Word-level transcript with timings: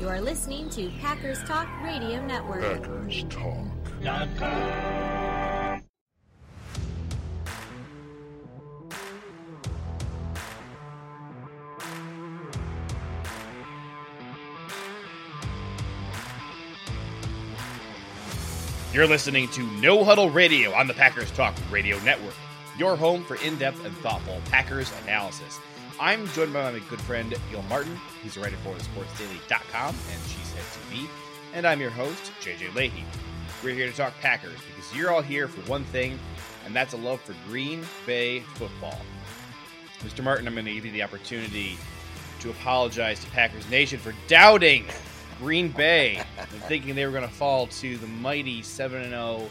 You 0.00 0.08
are 0.08 0.20
listening 0.20 0.70
to 0.70 0.88
Packers 1.00 1.42
Talk 1.42 1.68
Radio 1.82 2.24
Network. 2.24 2.62
Packers 2.62 3.24
Talk. 3.28 3.66
You're 18.92 19.08
listening 19.08 19.48
to 19.48 19.62
No 19.80 20.04
Huddle 20.04 20.30
Radio 20.30 20.72
on 20.74 20.86
the 20.86 20.94
Packers 20.94 21.32
Talk 21.32 21.56
Radio 21.72 21.98
Network, 22.04 22.34
your 22.78 22.94
home 22.96 23.24
for 23.24 23.34
in 23.44 23.56
depth 23.58 23.84
and 23.84 23.96
thoughtful 23.96 24.40
Packers 24.48 24.92
analysis. 25.02 25.58
I'm 26.00 26.28
joined 26.28 26.52
by 26.52 26.70
my 26.70 26.78
good 26.88 27.00
friend 27.00 27.34
Gil 27.50 27.62
Martin. 27.62 27.98
He's 28.22 28.36
a 28.36 28.40
writer 28.40 28.56
for 28.58 28.72
SportsDaily.com 28.74 29.96
and 29.96 30.22
Cheesehead 30.22 30.92
TV. 30.92 31.08
And 31.54 31.66
I'm 31.66 31.80
your 31.80 31.90
host, 31.90 32.30
JJ 32.40 32.72
Leahy. 32.76 33.04
We're 33.64 33.74
here 33.74 33.90
to 33.90 33.96
talk 33.96 34.14
Packers 34.20 34.58
because 34.68 34.94
you're 34.94 35.10
all 35.10 35.22
here 35.22 35.48
for 35.48 35.68
one 35.68 35.82
thing, 35.86 36.16
and 36.64 36.74
that's 36.74 36.92
a 36.92 36.96
love 36.96 37.20
for 37.20 37.34
Green 37.48 37.84
Bay 38.06 38.40
football. 38.54 39.00
Mr. 40.04 40.22
Martin, 40.22 40.46
I'm 40.46 40.54
going 40.54 40.66
to 40.66 40.72
give 40.72 40.86
you 40.86 40.92
the 40.92 41.02
opportunity 41.02 41.76
to 42.40 42.50
apologize 42.50 43.18
to 43.24 43.30
Packers 43.32 43.68
Nation 43.68 43.98
for 43.98 44.14
doubting 44.28 44.84
Green 45.40 45.68
Bay 45.68 46.22
and 46.38 46.62
thinking 46.62 46.94
they 46.94 47.06
were 47.06 47.12
going 47.12 47.26
to 47.26 47.34
fall 47.34 47.66
to 47.66 47.98
the 47.98 48.06
mighty 48.06 48.62
7 48.62 49.02
0 49.02 49.50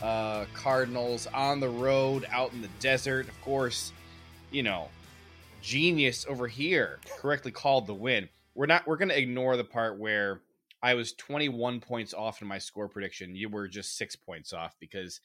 uh, 0.00 0.46
Cardinals 0.54 1.26
on 1.34 1.60
the 1.60 1.68
road 1.68 2.26
out 2.30 2.54
in 2.54 2.62
the 2.62 2.70
desert. 2.80 3.28
Of 3.28 3.38
course, 3.42 3.92
you 4.50 4.62
know, 4.62 4.88
genius 5.64 6.26
over 6.28 6.46
here 6.46 7.00
correctly 7.18 7.50
called 7.50 7.86
the 7.86 7.94
win. 7.94 8.28
We're 8.54 8.66
not, 8.66 8.86
we're 8.86 8.98
going 8.98 9.08
to 9.08 9.18
ignore 9.18 9.56
the 9.56 9.64
part 9.64 9.98
where 9.98 10.42
I 10.82 10.94
was 10.94 11.14
21 11.14 11.80
points 11.80 12.12
off 12.12 12.42
in 12.42 12.48
my 12.48 12.58
score 12.58 12.86
prediction. 12.86 13.34
You 13.34 13.48
were 13.48 13.66
just 13.66 13.96
six 13.96 14.14
points 14.14 14.52
off 14.52 14.76
because 14.78 15.20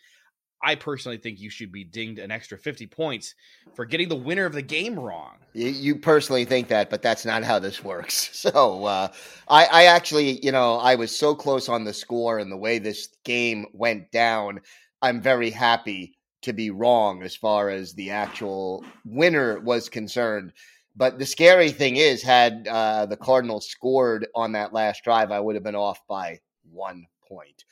I 0.64 0.76
personally 0.76 1.18
think 1.18 1.40
you 1.40 1.50
should 1.50 1.72
be 1.72 1.84
dinged 1.84 2.20
an 2.20 2.32
extra 2.32 2.58
50 2.58 2.88
points 2.88 3.36
for 3.76 3.86
getting 3.86 4.08
the 4.08 4.16
winner 4.16 4.46
of 4.46 4.54
the 4.54 4.62
game 4.62 4.98
wrong. 4.98 5.36
You, 5.54 5.68
you 5.68 5.96
personally 5.98 6.46
think 6.46 6.70
that, 6.70 6.90
but 6.90 7.02
that's 7.02 7.26
not 7.26 7.44
how 7.44 7.60
this 7.60 7.84
works. 7.84 8.30
So 8.40 8.86
uh, 8.86 9.10
I, 9.50 9.66
I 9.66 9.84
actually, 9.86 10.44
you 10.44 10.54
know, 10.54 10.76
I 10.78 10.96
was 10.96 11.16
so 11.16 11.36
close 11.36 11.68
on 11.68 11.84
the 11.84 11.94
score 11.94 12.40
and 12.40 12.50
the 12.50 12.58
way 12.58 12.80
this 12.80 13.10
game 13.26 13.66
went 13.74 14.12
down. 14.12 14.62
I'm 15.02 15.22
very 15.22 15.50
happy 15.50 16.18
to 16.42 16.54
be 16.54 16.70
wrong 16.70 17.22
as 17.24 17.36
far 17.36 17.70
as 17.70 17.94
the 17.94 18.12
actual 18.12 18.84
winner 19.06 19.60
was 19.60 19.90
concerned. 19.90 20.54
But 20.96 21.20
the 21.20 21.26
scary 21.26 21.72
thing 21.72 21.96
is, 21.98 22.22
had 22.24 22.68
uh, 22.68 23.06
the 23.06 23.18
Cardinals 23.18 23.68
scored 23.70 24.28
on 24.36 24.52
that 24.54 24.74
last 24.74 25.04
drive, 25.04 25.32
I 25.32 25.40
would 25.40 25.56
have 25.56 25.64
been 25.64 25.76
off 25.76 26.00
by 26.08 26.40
one 26.72 27.06
point. 27.28 27.64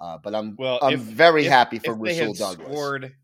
Uh, 0.00 0.18
but 0.18 0.34
I'm 0.34 0.56
Well, 0.58 0.78
I'm 0.82 0.94
if- 0.94 1.00
very 1.00 1.46
if- 1.46 1.52
happy 1.52 1.78
for 1.78 1.94
they 1.96 2.18
Douglas. 2.18 2.52
Scored, 2.68 3.14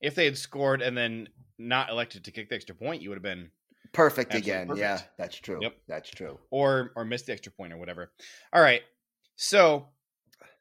if 0.00 0.14
they 0.14 0.24
had 0.24 0.36
scored 0.38 0.82
and 0.82 0.96
then 0.96 1.28
not 1.58 1.90
elected 1.90 2.24
to 2.24 2.30
kick 2.32 2.48
the 2.48 2.54
extra 2.56 2.74
point, 2.74 3.02
you 3.02 3.10
would 3.10 3.16
have 3.16 3.22
been 3.22 3.50
Perfect 3.92 4.34
again. 4.34 4.66
perfect. 4.68 4.80
Yeah, 4.80 5.00
that's 5.16 5.36
true. 5.36 5.60
Yep. 5.62 5.76
That's 5.86 6.10
true. 6.10 6.38
or 6.50 6.90
or 6.96 7.04
missed 7.04 7.26
the 7.26 7.32
extra 7.32 7.52
point 7.52 7.72
or 7.72 7.76
whatever. 7.76 8.10
All 8.52 8.60
right. 8.62 8.82
So, 9.36 9.86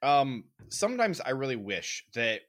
um, 0.03 0.44
sometimes 0.69 1.19
I 1.22 1.31
really 1.31 1.55
wish 1.55 2.05
that 2.13 2.41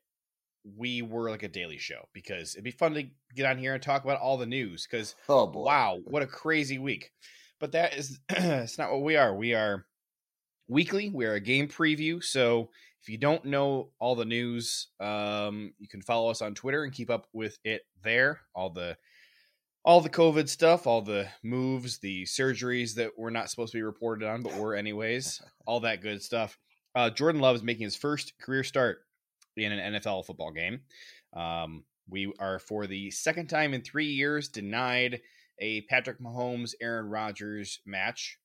we 0.76 1.02
were 1.02 1.30
like 1.30 1.42
a 1.42 1.48
daily 1.48 1.78
show 1.78 2.08
because 2.12 2.54
it'd 2.54 2.64
be 2.64 2.70
fun 2.70 2.94
to 2.94 3.04
get 3.34 3.46
on 3.46 3.58
here 3.58 3.74
and 3.74 3.82
talk 3.82 4.04
about 4.04 4.20
all 4.20 4.36
the 4.36 4.46
news. 4.46 4.86
Because 4.90 5.14
Oh 5.28 5.46
boy. 5.46 5.64
wow, 5.64 5.98
what 6.04 6.22
a 6.22 6.26
crazy 6.26 6.78
week! 6.78 7.10
But 7.60 7.72
that 7.72 7.94
is 7.96 8.18
it's 8.30 8.78
not 8.78 8.90
what 8.90 9.02
we 9.02 9.16
are. 9.16 9.34
We 9.34 9.54
are 9.54 9.84
weekly. 10.68 11.10
We 11.10 11.26
are 11.26 11.34
a 11.34 11.40
game 11.40 11.68
preview. 11.68 12.22
So 12.22 12.70
if 13.02 13.08
you 13.08 13.18
don't 13.18 13.44
know 13.44 13.90
all 13.98 14.14
the 14.14 14.24
news, 14.24 14.88
um, 15.00 15.74
you 15.78 15.88
can 15.88 16.00
follow 16.00 16.30
us 16.30 16.40
on 16.40 16.54
Twitter 16.54 16.84
and 16.84 16.92
keep 16.92 17.10
up 17.10 17.26
with 17.32 17.58
it 17.64 17.82
there. 18.02 18.40
All 18.54 18.70
the 18.70 18.96
all 19.84 20.00
the 20.00 20.08
COVID 20.08 20.48
stuff, 20.48 20.86
all 20.86 21.02
the 21.02 21.28
moves, 21.42 21.98
the 21.98 22.24
surgeries 22.24 22.94
that 22.94 23.10
were 23.18 23.30
not 23.30 23.50
supposed 23.50 23.72
to 23.72 23.78
be 23.78 23.82
reported 23.82 24.26
on, 24.26 24.42
but 24.42 24.56
were 24.56 24.74
anyways, 24.74 25.42
all 25.66 25.80
that 25.80 26.00
good 26.00 26.22
stuff. 26.22 26.58
Uh, 26.94 27.10
Jordan 27.10 27.40
Love 27.42 27.56
is 27.56 27.62
making 27.62 27.84
his 27.84 27.96
first 27.96 28.32
career 28.40 28.64
start 28.64 29.00
in 29.56 29.72
an 29.72 29.94
NFL 29.94 30.26
football 30.26 30.50
game. 30.50 30.80
Um, 31.34 31.84
we 32.08 32.32
are 32.38 32.58
for 32.58 32.86
the 32.86 33.10
second 33.10 33.48
time 33.48 33.74
in 33.74 33.82
three 33.82 34.06
years 34.06 34.48
denied 34.48 35.20
a 35.58 35.82
Patrick 35.82 36.20
Mahomes 36.20 36.74
Aaron 36.80 37.08
Rodgers 37.08 37.80
match, 37.86 38.38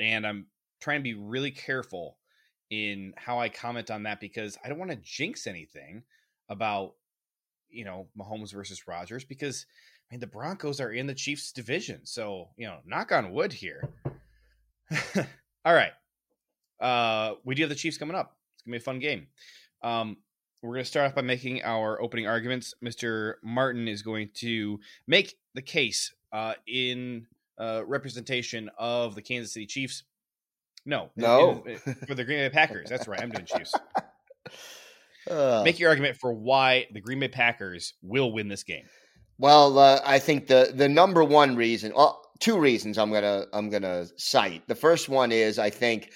and 0.00 0.26
I'm 0.26 0.46
trying 0.80 1.00
to 1.00 1.04
be 1.04 1.14
really 1.14 1.50
careful 1.50 2.18
in 2.70 3.14
how 3.16 3.38
I 3.38 3.48
comment 3.48 3.90
on 3.90 4.02
that 4.02 4.20
because 4.20 4.58
I 4.64 4.68
don't 4.68 4.78
want 4.78 4.90
to 4.90 4.98
jinx 5.02 5.46
anything 5.46 6.02
about 6.48 6.94
you 7.70 7.84
know 7.84 8.08
Mahomes 8.18 8.52
versus 8.52 8.86
Rodgers 8.86 9.24
because 9.24 9.66
I 10.10 10.14
mean 10.14 10.20
the 10.20 10.26
Broncos 10.26 10.80
are 10.80 10.92
in 10.92 11.06
the 11.06 11.14
Chiefs 11.14 11.52
division, 11.52 12.00
so 12.04 12.48
you 12.56 12.66
know 12.66 12.78
knock 12.84 13.12
on 13.12 13.32
wood 13.32 13.52
here. 13.52 13.88
All 15.64 15.74
right, 15.74 15.92
uh, 16.80 17.34
we 17.44 17.54
do 17.54 17.62
have 17.62 17.70
the 17.70 17.74
Chiefs 17.74 17.98
coming 17.98 18.16
up. 18.16 18.36
It's 18.54 18.62
gonna 18.62 18.74
be 18.74 18.78
a 18.78 18.80
fun 18.80 18.98
game. 18.98 19.28
Um, 19.82 20.16
we're 20.62 20.74
going 20.74 20.84
to 20.84 20.88
start 20.90 21.06
off 21.08 21.14
by 21.14 21.22
making 21.22 21.62
our 21.62 22.00
opening 22.02 22.26
arguments. 22.26 22.74
Mr. 22.84 23.34
Martin 23.44 23.86
is 23.88 24.02
going 24.02 24.30
to 24.38 24.80
make 25.06 25.36
the 25.54 25.62
case 25.62 26.12
uh, 26.32 26.54
in 26.66 27.26
uh, 27.58 27.82
representation 27.86 28.68
of 28.78 29.14
the 29.14 29.22
Kansas 29.22 29.52
City 29.52 29.66
Chiefs. 29.66 30.02
No, 30.86 31.10
No. 31.16 31.64
in- 31.66 31.78
for 32.06 32.14
the 32.14 32.24
Green 32.24 32.38
Bay 32.38 32.50
Packers. 32.50 32.88
That's 32.88 33.06
right. 33.06 33.20
I'm 33.20 33.30
doing 33.30 33.46
Chiefs. 33.46 33.72
Uh, 35.30 35.60
Make 35.62 35.78
your 35.78 35.90
argument 35.90 36.16
for 36.16 36.32
why 36.32 36.86
the 36.92 37.00
Green 37.02 37.20
Bay 37.20 37.28
Packers 37.28 37.94
will 38.02 38.32
win 38.32 38.48
this 38.48 38.62
game. 38.62 38.84
well, 39.36 39.78
uh, 39.78 40.00
I 40.04 40.18
think 40.18 40.46
the 40.46 40.72
the 40.74 40.88
number 40.88 41.22
one 41.22 41.54
reason, 41.54 41.92
well, 41.94 42.22
two 42.40 42.58
reasons 42.58 42.96
I'm 42.96 43.12
gonna 43.12 43.44
I'm 43.52 43.68
gonna 43.68 44.06
cite. 44.16 44.66
The 44.68 44.74
first 44.74 45.10
one 45.10 45.30
is 45.30 45.58
I 45.58 45.68
think 45.68 46.12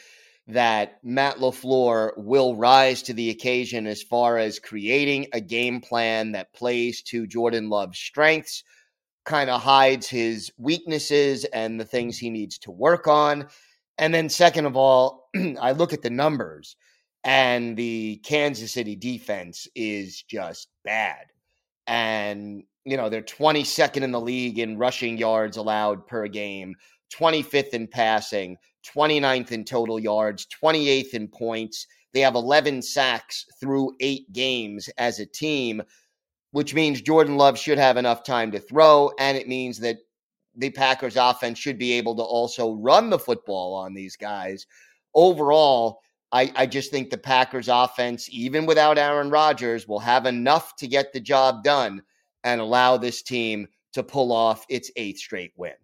that 0.49 0.99
Matt 1.05 1.37
Lafleur 1.37 2.13
will 2.17 2.57
rise 2.57 3.03
to 3.03 3.15
the 3.15 3.31
occasion 3.31 3.87
as 3.87 4.03
far 4.03 4.39
as 4.39 4.59
creating 4.59 5.29
a 5.33 5.41
game 5.41 5.81
plan 5.81 6.33
that 6.33 6.53
plays 6.53 7.03
to 7.03 7.27
Jordan 7.27 7.69
Love's 7.69 7.99
strengths, 7.99 8.65
kind 9.25 9.51
of 9.51 9.61
hides 9.63 10.09
his 10.09 10.51
weaknesses 10.59 11.45
and 11.47 11.79
the 11.79 11.85
things 11.85 12.19
he 12.19 12.29
needs 12.29 12.59
to 12.59 12.73
work 12.73 13.07
on. 13.07 13.47
And 13.99 14.13
then, 14.13 14.29
second 14.29 14.67
of 14.67 14.77
all, 14.77 15.29
I 15.61 15.73
look 15.73 15.93
at 15.93 16.03
the 16.03 16.11
numbers, 16.11 16.77
and 17.25 17.77
the 17.77 18.21
Kansas 18.25 18.73
City 18.73 18.97
defense 18.97 19.69
is 19.77 20.23
just 20.23 20.69
bad. 20.85 21.27
And, 21.87 22.65
you 22.85 22.97
know, 22.97 23.09
they're 23.09 23.23
22nd 23.23 24.03
in 24.03 24.11
the 24.11 24.21
league 24.21 24.59
in 24.59 24.79
rushing 24.79 25.19
yards 25.19 25.57
allowed 25.57 26.07
per 26.07 26.27
game, 26.27 26.75
25th 27.15 27.75
in 27.75 27.87
passing, 27.87 28.57
29th 28.83 29.53
in 29.53 29.65
total 29.65 29.99
yards, 29.99 30.47
28th 30.63 31.15
in 31.15 31.29
points. 31.29 31.87
They 32.13 32.21
have 32.21 32.35
11 32.35 32.83
sacks 32.83 33.47
through 33.61 33.97
eight 34.01 34.33
games 34.33 34.89
as 34.99 35.19
a 35.19 35.27
team, 35.27 35.83
which 36.51 36.75
means 36.75 37.01
Jordan 37.01 37.37
Love 37.37 37.59
should 37.59 37.79
have 37.79 37.97
enough 37.97 38.25
time 38.25 38.51
to 38.53 38.61
throw. 38.61 39.11
And 39.19 39.37
it 39.37 39.49
means 39.49 39.79
that 39.81 39.97
the 40.55 40.71
Packers 40.71 41.17
offense 41.17 41.59
should 41.59 41.79
be 41.79 41.93
able 41.93 42.15
to 42.17 42.23
also 42.23 42.75
run 42.75 43.11
the 43.11 43.19
football 43.19 43.75
on 43.75 43.95
these 43.95 44.17
guys. 44.17 44.67
Overall, 45.15 46.01
I, 46.33 46.53
I 46.57 46.67
just 46.67 46.91
think 46.91 47.11
the 47.11 47.19
Packers 47.19 47.69
offense, 47.69 48.29
even 48.31 48.67
without 48.67 48.99
Aaron 48.99 49.31
Rodgers, 49.31 49.87
will 49.87 50.01
have 50.01 50.27
enough 50.27 50.77
to 50.77 50.87
get 50.87 51.13
the 51.13 51.21
job 51.21 51.63
done 51.63 52.03
and 52.45 52.61
allow 52.61 52.97
this 52.97 53.23
team 53.23 53.69
to 53.93 54.03
pull 54.03 54.33
off 54.33 54.65
its 54.69 54.91
eighth 54.97 55.19
straight 55.19 55.53
win. 55.57 55.75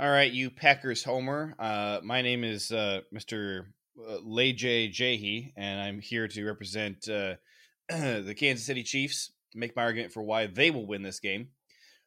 All 0.00 0.08
right, 0.08 0.32
you 0.32 0.48
Packers 0.48 1.04
homer. 1.04 1.54
Uh, 1.58 2.00
my 2.02 2.22
name 2.22 2.42
is 2.42 2.72
uh, 2.72 3.02
Mr. 3.14 3.66
Leje 3.98 4.90
Jahi, 4.90 5.52
and 5.58 5.78
I'm 5.78 5.98
here 5.98 6.26
to 6.26 6.46
represent 6.46 7.06
uh, 7.06 7.34
the 7.90 8.34
Kansas 8.34 8.64
City 8.64 8.82
Chiefs. 8.82 9.30
Make 9.54 9.76
my 9.76 9.82
argument 9.82 10.10
for 10.10 10.22
why 10.22 10.46
they 10.46 10.70
will 10.70 10.86
win 10.86 11.02
this 11.02 11.20
game. 11.20 11.48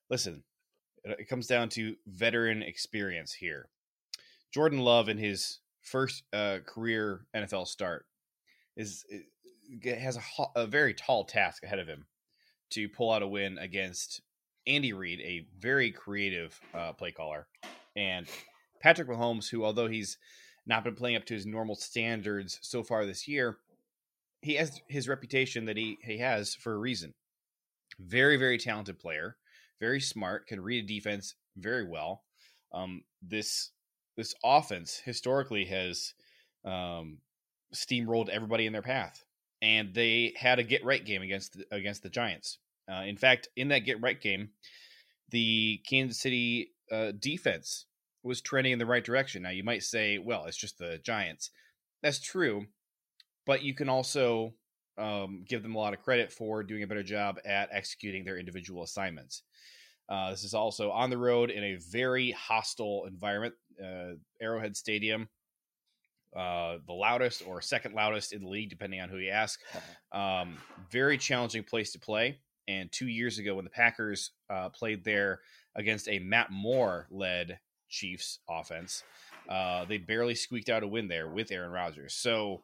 Listen, 0.10 0.42
it 1.04 1.30
comes 1.30 1.46
down 1.46 1.70
to 1.70 1.96
veteran 2.08 2.64
experience 2.64 3.32
here. 3.32 3.70
Jordan 4.52 4.80
Love 4.80 5.08
in 5.08 5.20
his 5.20 5.60
first 5.82 6.24
uh, 6.34 6.58
career 6.66 7.28
NFL 7.36 7.68
start 7.68 8.08
is 8.76 9.06
has 9.86 10.18
a, 10.18 10.62
a 10.62 10.66
very 10.66 10.96
tall 10.96 11.26
task 11.26 11.64
ahead 11.64 11.78
of 11.78 11.88
him 11.88 12.08
to 12.72 12.90
pull 12.90 13.12
out 13.12 13.22
a 13.22 13.28
win 13.28 13.60
against 13.60 14.22
Andy 14.66 14.94
Reid, 14.94 15.20
a 15.22 15.46
very 15.60 15.92
creative 15.92 16.60
uh, 16.74 16.94
play 16.94 17.12
caller, 17.12 17.48
and 17.96 18.28
Patrick 18.82 19.08
Mahomes, 19.08 19.50
who 19.50 19.64
although 19.64 19.88
he's 19.88 20.18
not 20.66 20.84
been 20.84 20.96
playing 20.96 21.16
up 21.16 21.26
to 21.26 21.34
his 21.34 21.46
normal 21.46 21.76
standards 21.76 22.60
so 22.62 22.84
far 22.84 23.06
this 23.06 23.28
year, 23.28 23.58
he 24.42 24.56
has 24.56 24.82
his 24.88 25.08
reputation 25.08 25.66
that 25.66 25.78
he 25.78 25.98
he 26.04 26.18
has 26.18 26.56
for 26.56 26.74
a 26.74 26.78
reason. 26.78 27.14
Very 28.00 28.38
very 28.38 28.58
talented 28.58 29.00
player, 29.00 29.38
very 29.80 30.00
smart, 30.00 30.48
can 30.48 30.62
read 30.62 30.84
a 30.84 30.88
defense 30.88 31.36
very 31.58 31.88
well. 31.88 32.24
Um, 32.74 33.04
this 33.22 33.72
this 34.18 34.34
offense 34.44 35.02
historically 35.04 35.66
has 35.66 36.14
um, 36.66 37.20
steamrolled 37.74 38.30
everybody 38.30 38.66
in 38.66 38.74
their 38.74 38.82
path, 38.82 39.24
and 39.62 39.94
they 39.94 40.34
had 40.36 40.60
a 40.60 40.64
get 40.64 40.84
right 40.84 41.04
game 41.04 41.22
against 41.22 41.58
the, 41.58 41.66
against 41.72 42.04
the 42.04 42.10
Giants. 42.10 42.60
Uh, 42.92 43.04
in 43.06 43.18
fact, 43.18 43.48
in 43.56 43.70
that 43.70 43.80
get 43.80 44.02
right 44.02 44.20
game, 44.20 44.50
the 45.30 45.82
Kansas 45.88 46.20
City 46.20 46.72
uh, 46.94 47.12
defense 47.20 47.86
was 48.24 48.42
trending 48.42 48.74
in 48.74 48.80
the 48.80 48.86
right 48.86 49.04
direction. 49.04 49.42
Now, 49.42 49.50
you 49.50 49.64
might 49.64 49.84
say, 49.84 50.18
well, 50.18 50.46
it's 50.46 50.58
just 50.58 50.78
the 50.78 51.00
Giants. 51.04 51.52
That's 52.02 52.20
true, 52.20 52.66
but 53.46 53.64
you 53.64 53.74
can 53.74 53.90
also 53.90 54.54
um, 54.98 55.44
give 55.48 55.64
them 55.64 55.76
a 55.76 55.80
lot 55.80 55.94
of 55.94 56.02
credit 56.02 56.32
for 56.32 56.64
doing 56.64 56.84
a 56.84 56.88
better 56.88 57.04
job 57.04 57.40
at 57.46 57.70
executing 57.72 58.24
their 58.24 58.38
individual 58.38 58.84
assignments. 58.84 59.44
Uh, 60.08 60.32
this 60.32 60.44
is 60.44 60.54
also 60.54 60.92
on 60.92 61.10
the 61.10 61.18
road 61.18 61.50
in 61.50 61.64
a 61.64 61.78
very 61.90 62.32
hostile 62.32 63.06
environment, 63.08 63.56
uh, 63.84 64.14
Arrowhead 64.42 64.76
Stadium, 64.76 65.30
uh, 66.36 66.78
the 66.86 66.94
loudest 66.94 67.44
or 67.48 67.62
second 67.62 67.96
loudest 67.96 68.34
in 68.34 68.44
the 68.44 68.50
league, 68.50 68.70
depending 68.70 69.00
on 69.02 69.10
who 69.10 69.18
you 69.18 69.32
ask. 69.32 69.60
Um, 70.12 70.58
very 70.92 71.18
challenging 71.18 71.64
place 71.64 71.94
to 71.94 72.00
play. 72.00 72.38
And 72.68 72.92
two 72.92 73.08
years 73.08 73.40
ago, 73.40 73.56
when 73.56 73.66
the 73.66 73.72
Packers 73.72 74.32
uh, 74.50 74.70
played 74.70 75.04
there 75.04 75.42
against 75.76 76.08
a 76.08 76.20
Matt 76.20 76.52
Moore 76.52 77.08
led 77.12 77.60
Chiefs 77.90 78.40
offense, 78.50 79.04
uh, 79.50 79.86
they 79.86 79.98
barely 79.98 80.36
squeaked 80.36 80.70
out 80.70 80.84
a 80.84 80.88
win 80.88 81.08
there 81.08 81.28
with 81.28 81.52
Aaron 81.52 81.72
Rodgers. 81.72 82.14
So, 82.14 82.64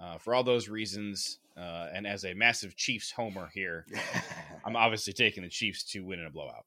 uh, 0.00 0.16
for 0.18 0.34
all 0.34 0.44
those 0.44 0.68
reasons, 0.68 1.38
uh, 1.56 1.88
and 1.92 2.06
as 2.06 2.24
a 2.24 2.32
massive 2.32 2.76
Chiefs 2.76 3.10
homer 3.10 3.50
here, 3.52 3.84
I'm 4.64 4.76
obviously 4.76 5.12
taking 5.12 5.42
the 5.42 5.48
Chiefs 5.48 5.84
to 5.92 6.00
win 6.00 6.20
in 6.20 6.26
a 6.26 6.30
blowout. 6.30 6.64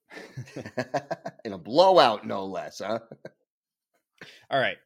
in 1.46 1.54
a 1.54 1.58
blowout, 1.58 2.28
no 2.28 2.46
less, 2.46 2.80
huh? 2.80 3.00
All 4.52 4.60
right. 4.60 4.78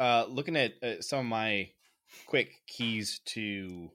Uh, 0.00 0.24
looking 0.28 0.56
at 0.56 0.82
uh, 0.82 1.00
some 1.00 1.20
of 1.20 1.26
my 1.26 1.70
quick 2.26 2.62
keys 2.66 3.20
to 3.26 3.90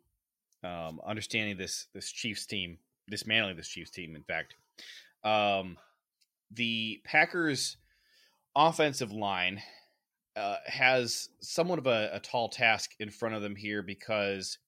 um, 0.63 1.01
understanding 1.05 1.57
this 1.57 1.87
this 1.93 2.11
Chiefs 2.11 2.45
team, 2.45 2.77
dismantling 3.09 3.55
this 3.55 3.67
Chiefs 3.67 3.91
team. 3.91 4.15
In 4.15 4.23
fact, 4.23 4.55
um, 5.23 5.77
the 6.51 7.01
Packers 7.03 7.77
offensive 8.55 9.11
line 9.11 9.61
uh, 10.35 10.57
has 10.65 11.29
somewhat 11.41 11.79
of 11.79 11.87
a, 11.87 12.11
a, 12.13 12.19
tall 12.19 12.47
task 12.47 12.91
in 12.99 13.09
front 13.09 13.33
of 13.33 13.41
them 13.41 13.55
here 13.55 13.81
because 13.81 14.59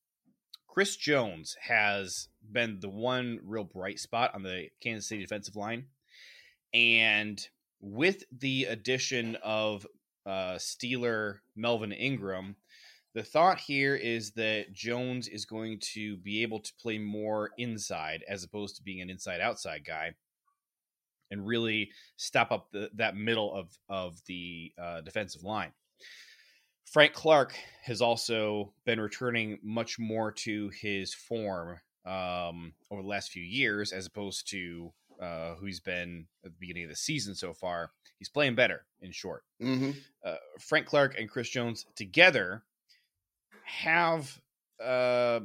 Chris 0.67 0.95
Jones 0.95 1.55
has 1.61 2.27
been 2.51 2.79
the 2.79 2.89
one 2.89 3.39
real 3.43 3.63
bright 3.63 3.99
spot 3.99 4.31
on 4.33 4.41
the 4.41 4.69
Kansas 4.81 5.07
City 5.07 5.21
defensive 5.21 5.55
line. 5.55 5.85
And 6.73 7.39
with 7.81 8.23
the 8.31 8.65
addition 8.65 9.37
of 9.43 9.85
uh, 10.25 10.55
Steeler 10.55 11.39
Melvin 11.55 11.91
Ingram, 11.91 12.55
the 13.15 13.23
thought 13.23 13.59
here 13.59 13.95
is 13.95 14.31
that 14.31 14.73
Jones 14.73 15.27
is 15.27 15.45
going 15.45 15.79
to 15.93 16.17
be 16.17 16.43
able 16.43 16.59
to 16.59 16.73
play 16.79 16.97
more 16.97 17.49
inside 17.57 18.23
as 18.27 18.43
opposed 18.43 18.75
to 18.75 18.83
being 18.83 19.01
an 19.01 19.09
inside 19.09 19.41
outside 19.41 19.83
guy 19.85 20.13
and 21.31 21.45
really 21.45 21.91
step 22.17 22.51
up 22.51 22.67
the, 22.71 22.89
that 22.95 23.15
middle 23.15 23.53
of, 23.53 23.77
of 23.87 24.19
the 24.27 24.71
uh, 24.81 25.01
defensive 25.01 25.43
line. 25.43 25.71
Frank 26.85 27.13
Clark 27.13 27.55
has 27.83 28.01
also 28.01 28.73
been 28.85 28.99
returning 28.99 29.59
much 29.63 29.99
more 29.99 30.31
to 30.31 30.69
his 30.69 31.13
form 31.13 31.79
um, 32.05 32.73
over 32.89 33.01
the 33.01 33.07
last 33.07 33.31
few 33.31 33.43
years, 33.43 33.91
as 33.91 34.07
opposed 34.07 34.49
to 34.49 34.91
uh, 35.21 35.53
who 35.55 35.67
he's 35.67 35.79
been 35.79 36.25
at 36.43 36.51
the 36.51 36.57
beginning 36.59 36.85
of 36.85 36.89
the 36.89 36.95
season 36.95 37.35
so 37.35 37.53
far. 37.53 37.91
He's 38.17 38.29
playing 38.29 38.55
better, 38.55 38.85
in 39.01 39.11
short. 39.11 39.43
Mm-hmm. 39.61 39.91
Uh, 40.25 40.35
Frank 40.59 40.87
Clark 40.87 41.15
and 41.19 41.29
Chris 41.29 41.49
Jones 41.49 41.85
together 41.95 42.63
have 43.69 44.39
uh, 44.83 45.41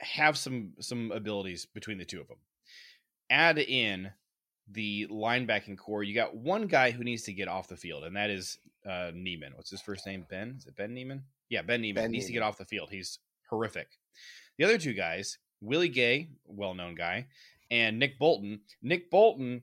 have 0.00 0.36
some 0.36 0.72
some 0.80 1.12
abilities 1.12 1.66
between 1.66 1.98
the 1.98 2.04
two 2.04 2.20
of 2.20 2.28
them. 2.28 2.38
Add 3.30 3.58
in 3.58 4.10
the 4.72 5.06
linebacking 5.08 5.78
core, 5.78 6.02
you 6.02 6.14
got 6.14 6.36
one 6.36 6.66
guy 6.66 6.90
who 6.90 7.04
needs 7.04 7.22
to 7.24 7.32
get 7.32 7.48
off 7.48 7.68
the 7.68 7.76
field, 7.76 8.04
and 8.04 8.16
that 8.16 8.30
is 8.30 8.58
uh, 8.88 9.10
Niemann. 9.14 9.52
What's 9.54 9.70
his 9.70 9.80
first 9.80 10.06
name? 10.06 10.26
Ben? 10.28 10.56
Is 10.58 10.66
it 10.66 10.76
Ben 10.76 10.94
Niemann? 10.94 11.24
Yeah, 11.48 11.62
Ben 11.62 11.80
Niemann 11.80 12.04
ben 12.04 12.10
needs 12.10 12.24
Niemann. 12.24 12.28
to 12.28 12.32
get 12.32 12.42
off 12.42 12.58
the 12.58 12.64
field. 12.64 12.90
He's 12.90 13.18
horrific. 13.48 13.88
The 14.58 14.64
other 14.64 14.78
two 14.78 14.92
guys, 14.92 15.38
Willie 15.60 15.88
Gay, 15.88 16.28
well 16.46 16.74
known 16.74 16.94
guy, 16.94 17.26
and 17.70 17.98
Nick 17.98 18.18
Bolton. 18.18 18.60
Nick 18.82 19.10
Bolton 19.10 19.62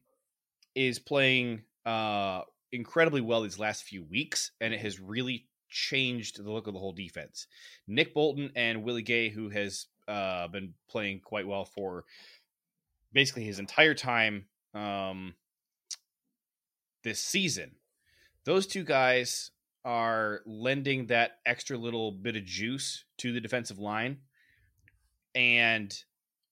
is 0.76 1.00
playing 1.00 1.64
uh, 1.86 2.42
incredibly 2.72 3.22
well 3.22 3.42
these 3.42 3.60
last 3.60 3.84
few 3.84 4.04
weeks, 4.04 4.52
and 4.62 4.74
it 4.74 4.80
has 4.82 5.00
really 5.00 5.48
changed 5.70 6.44
the 6.44 6.52
look 6.52 6.68
of 6.68 6.74
the 6.74 6.80
whole 6.80 6.94
defense. 6.94 7.48
Nick 7.88 8.14
Bolton 8.14 8.52
and 8.56 8.84
Willie 8.84 9.02
Gay, 9.02 9.30
who 9.30 9.50
has 9.50 9.88
uh, 10.08 10.48
been 10.48 10.74
playing 10.90 11.22
quite 11.22 11.48
well 11.48 11.66
for 11.66 12.06
basically 13.14 13.44
his 13.44 13.60
entire 13.60 13.94
time 13.94 14.46
um, 14.74 15.34
this 17.04 17.20
season. 17.20 17.72
Those 18.46 18.68
two 18.68 18.84
guys 18.84 19.52
are 19.84 20.42
lending 20.46 21.08
that 21.08 21.40
extra 21.46 21.78
little 21.78 22.12
bit 22.12 22.36
of 22.36 22.46
juice 22.46 23.06
to 23.18 23.32
the 23.32 23.42
defensive 23.42 23.80
line. 23.80 24.18
And 25.34 25.94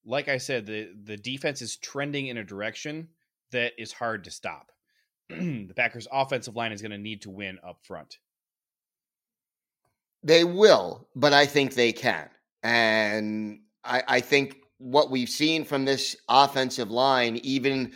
like 0.05 0.29
I 0.29 0.37
said, 0.37 0.65
the, 0.65 0.89
the 1.03 1.17
defense 1.17 1.61
is 1.61 1.77
trending 1.77 2.27
in 2.27 2.37
a 2.37 2.43
direction 2.43 3.09
that 3.51 3.73
is 3.77 3.91
hard 3.91 4.23
to 4.25 4.31
stop. 4.31 4.71
the 5.29 5.73
Packers' 5.75 6.07
offensive 6.11 6.55
line 6.55 6.71
is 6.71 6.81
going 6.81 6.91
to 6.91 6.97
need 6.97 7.23
to 7.23 7.29
win 7.29 7.57
up 7.67 7.79
front. 7.83 8.19
They 10.25 10.43
will, 10.43 11.07
but 11.15 11.33
I 11.33 11.45
think 11.45 11.75
they 11.75 11.91
can. 11.93 12.27
And 12.63 13.59
I, 13.83 14.01
I 14.07 14.19
think 14.21 14.57
what 14.79 15.11
we've 15.11 15.29
seen 15.29 15.63
from 15.63 15.85
this 15.85 16.15
offensive 16.27 16.89
line, 16.89 17.39
even 17.43 17.93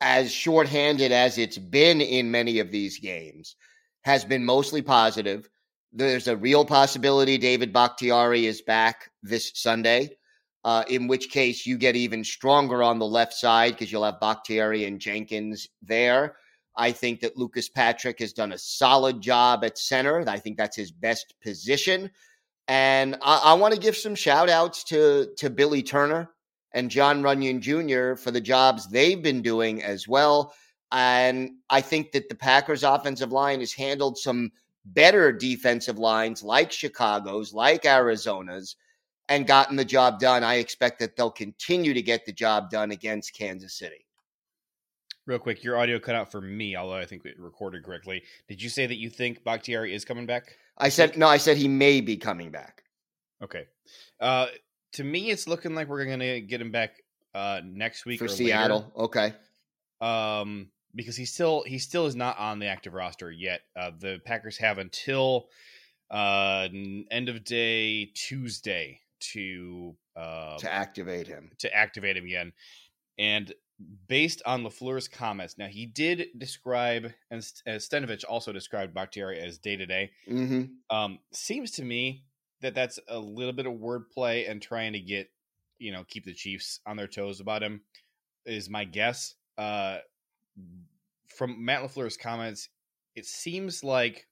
as 0.00 0.32
shorthanded 0.32 1.12
as 1.12 1.38
it's 1.38 1.58
been 1.58 2.00
in 2.00 2.32
many 2.32 2.58
of 2.58 2.72
these 2.72 2.98
games, 2.98 3.54
has 4.02 4.24
been 4.24 4.44
mostly 4.44 4.82
positive. 4.82 5.48
There's 5.92 6.26
a 6.26 6.36
real 6.36 6.64
possibility 6.64 7.38
David 7.38 7.72
Bakhtiari 7.72 8.46
is 8.46 8.62
back 8.62 9.12
this 9.22 9.52
Sunday, 9.54 10.10
uh, 10.64 10.82
in 10.88 11.06
which 11.06 11.30
case 11.30 11.66
you 11.66 11.78
get 11.78 11.94
even 11.94 12.24
stronger 12.24 12.82
on 12.82 12.98
the 12.98 13.06
left 13.06 13.34
side 13.34 13.74
because 13.74 13.92
you'll 13.92 14.04
have 14.04 14.18
Bakhtiari 14.18 14.86
and 14.86 15.00
Jenkins 15.00 15.68
there. 15.82 16.34
I 16.76 16.92
think 16.92 17.20
that 17.20 17.36
Lucas 17.36 17.68
Patrick 17.68 18.20
has 18.20 18.32
done 18.32 18.52
a 18.52 18.58
solid 18.58 19.20
job 19.20 19.64
at 19.64 19.78
center. 19.78 20.24
I 20.28 20.38
think 20.38 20.56
that's 20.56 20.76
his 20.76 20.90
best 20.90 21.34
position. 21.42 22.10
And 22.68 23.16
I, 23.22 23.40
I 23.46 23.54
want 23.54 23.74
to 23.74 23.80
give 23.80 23.96
some 23.96 24.14
shout 24.14 24.48
outs 24.48 24.84
to, 24.84 25.28
to 25.38 25.50
Billy 25.50 25.82
Turner 25.82 26.30
and 26.72 26.90
Jon 26.90 27.22
Runyan 27.22 27.60
Jr. 27.60 28.20
for 28.20 28.30
the 28.30 28.40
jobs 28.40 28.88
they've 28.88 29.22
been 29.22 29.42
doing 29.42 29.82
as 29.82 30.06
well. 30.06 30.54
And 30.92 31.52
I 31.68 31.80
think 31.80 32.12
that 32.12 32.28
the 32.28 32.34
Packers 32.34 32.82
offensive 32.82 33.32
line 33.32 33.60
has 33.60 33.72
handled 33.72 34.18
some 34.18 34.50
better 34.84 35.32
defensive 35.32 35.98
lines 35.98 36.42
like 36.42 36.72
Chicago's, 36.72 37.52
like 37.52 37.84
Arizona's, 37.84 38.76
and 39.28 39.46
gotten 39.46 39.76
the 39.76 39.84
job 39.84 40.18
done. 40.18 40.42
I 40.42 40.54
expect 40.56 40.98
that 41.00 41.16
they'll 41.16 41.30
continue 41.30 41.94
to 41.94 42.02
get 42.02 42.26
the 42.26 42.32
job 42.32 42.70
done 42.70 42.90
against 42.90 43.36
Kansas 43.36 43.74
City. 43.74 44.06
Real 45.30 45.38
quick, 45.38 45.62
your 45.62 45.78
audio 45.78 46.00
cut 46.00 46.16
out 46.16 46.32
for 46.32 46.40
me, 46.40 46.74
although 46.74 46.96
I 46.96 47.06
think 47.06 47.24
it 47.24 47.38
recorded 47.38 47.84
correctly. 47.84 48.24
Did 48.48 48.60
you 48.60 48.68
say 48.68 48.86
that 48.86 48.96
you 48.96 49.08
think 49.08 49.44
Bakhtiari 49.44 49.94
is 49.94 50.04
coming 50.04 50.26
back? 50.26 50.56
I 50.76 50.88
said 50.88 51.16
no. 51.16 51.28
I 51.28 51.36
said 51.36 51.56
he 51.56 51.68
may 51.68 52.00
be 52.00 52.16
coming 52.16 52.50
back. 52.50 52.82
Okay. 53.40 53.66
Uh, 54.18 54.48
to 54.94 55.04
me, 55.04 55.30
it's 55.30 55.46
looking 55.46 55.76
like 55.76 55.86
we're 55.86 56.04
going 56.04 56.18
to 56.18 56.40
get 56.40 56.60
him 56.60 56.72
back 56.72 56.96
uh, 57.32 57.60
next 57.64 58.06
week 58.06 58.18
for 58.18 58.26
Seattle. 58.26 58.92
Later. 58.96 59.04
Okay. 59.04 59.32
Um, 60.00 60.70
because 60.96 61.16
he 61.16 61.26
still 61.26 61.62
he 61.62 61.78
still 61.78 62.06
is 62.06 62.16
not 62.16 62.36
on 62.36 62.58
the 62.58 62.66
active 62.66 62.92
roster 62.92 63.30
yet. 63.30 63.60
Uh, 63.76 63.92
the 63.96 64.18
Packers 64.24 64.58
have 64.58 64.78
until 64.78 65.46
uh, 66.10 66.66
end 67.12 67.28
of 67.28 67.44
day 67.44 68.06
Tuesday 68.16 68.98
to 69.20 69.94
uh, 70.16 70.58
to 70.58 70.72
activate 70.72 71.28
him 71.28 71.52
to 71.58 71.72
activate 71.72 72.16
him 72.16 72.24
again. 72.24 72.52
And 73.20 73.52
based 74.08 74.40
on 74.46 74.64
Lafleur's 74.64 75.06
comments, 75.06 75.58
now 75.58 75.66
he 75.66 75.84
did 75.84 76.28
describe 76.38 77.12
and 77.30 77.42
Stenavich 77.42 78.24
also 78.28 78.50
described 78.50 78.94
Bakhtiari 78.94 79.38
as 79.38 79.58
day 79.58 79.76
to 79.76 79.86
day. 79.86 80.10
Um, 80.88 81.18
seems 81.32 81.70
to 81.72 81.84
me 81.84 82.24
that 82.62 82.74
that's 82.74 82.98
a 83.08 83.18
little 83.18 83.52
bit 83.52 83.66
of 83.66 83.74
wordplay 83.74 84.50
and 84.50 84.60
trying 84.60 84.94
to 84.94 85.00
get 85.00 85.30
you 85.78 85.92
know 85.92 86.04
keep 86.08 86.24
the 86.24 86.34
Chiefs 86.34 86.80
on 86.86 86.96
their 86.96 87.06
toes 87.06 87.40
about 87.40 87.62
him 87.62 87.82
is 88.46 88.70
my 88.70 88.84
guess. 88.84 89.34
Uh, 89.58 89.98
from 91.28 91.62
Matt 91.62 91.82
Lafleur's 91.82 92.16
comments, 92.16 92.70
it 93.14 93.26
seems 93.26 93.84
like 93.84 94.26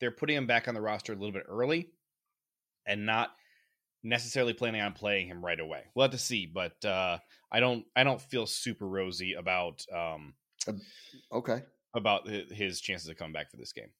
they're 0.00 0.10
putting 0.10 0.36
him 0.36 0.46
back 0.46 0.66
on 0.66 0.74
the 0.74 0.80
roster 0.80 1.12
a 1.12 1.16
little 1.16 1.32
bit 1.32 1.46
early 1.48 1.90
and 2.86 3.06
not 3.06 3.30
necessarily 4.04 4.52
planning 4.52 4.82
on 4.82 4.92
playing 4.92 5.26
him 5.26 5.44
right 5.44 5.58
away. 5.58 5.84
We'll 5.94 6.04
have 6.04 6.12
to 6.12 6.18
see, 6.18 6.46
but 6.46 6.84
uh, 6.84 7.18
I 7.50 7.60
don't 7.60 7.84
I 7.96 8.04
don't 8.04 8.20
feel 8.20 8.46
super 8.46 8.86
rosy 8.86 9.34
about 9.34 9.84
um, 9.92 10.34
okay 11.32 11.62
about 11.94 12.28
his 12.28 12.80
chances 12.80 13.08
of 13.08 13.16
coming 13.16 13.32
back 13.32 13.50
for 13.50 13.56
this 13.56 13.72
game. 13.72 13.90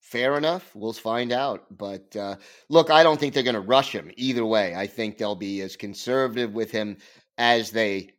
Fair 0.00 0.38
enough. 0.38 0.74
We'll 0.74 0.94
find 0.94 1.30
out. 1.30 1.66
But 1.76 2.16
uh, 2.16 2.36
look, 2.70 2.90
I 2.90 3.02
don't 3.02 3.20
think 3.20 3.34
they're 3.34 3.42
going 3.42 3.54
to 3.54 3.60
rush 3.60 3.92
him 3.92 4.10
either 4.16 4.46
way. 4.46 4.74
I 4.74 4.86
think 4.86 5.18
they'll 5.18 5.36
be 5.36 5.60
as 5.60 5.76
conservative 5.76 6.54
with 6.54 6.70
him 6.70 6.96
as 7.36 7.70
they 7.70 8.10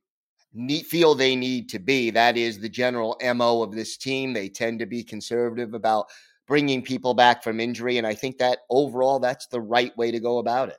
need, 0.54 0.86
feel 0.86 1.16
they 1.16 1.36
need 1.36 1.70
to 1.70 1.80
be. 1.80 2.12
That 2.12 2.38
is 2.38 2.60
the 2.60 2.70
general 2.70 3.20
MO 3.36 3.64
of 3.64 3.74
this 3.74 3.98
team. 3.98 4.32
They 4.32 4.48
tend 4.48 4.80
to 4.80 4.86
be 4.86 5.04
conservative 5.04 5.74
about 5.74 6.06
bringing 6.48 6.84
people 6.84 7.14
back 7.14 7.44
from 7.44 7.60
injury. 7.60 7.98
And 7.98 8.06
I 8.06 8.14
think 8.14 8.38
that 8.38 8.60
overall, 8.70 9.20
that's 9.20 9.48
the 9.48 9.62
right 9.62 9.96
way 9.98 10.12
to 10.12 10.20
go 10.20 10.38
about 10.38 10.70
it. 10.70 10.78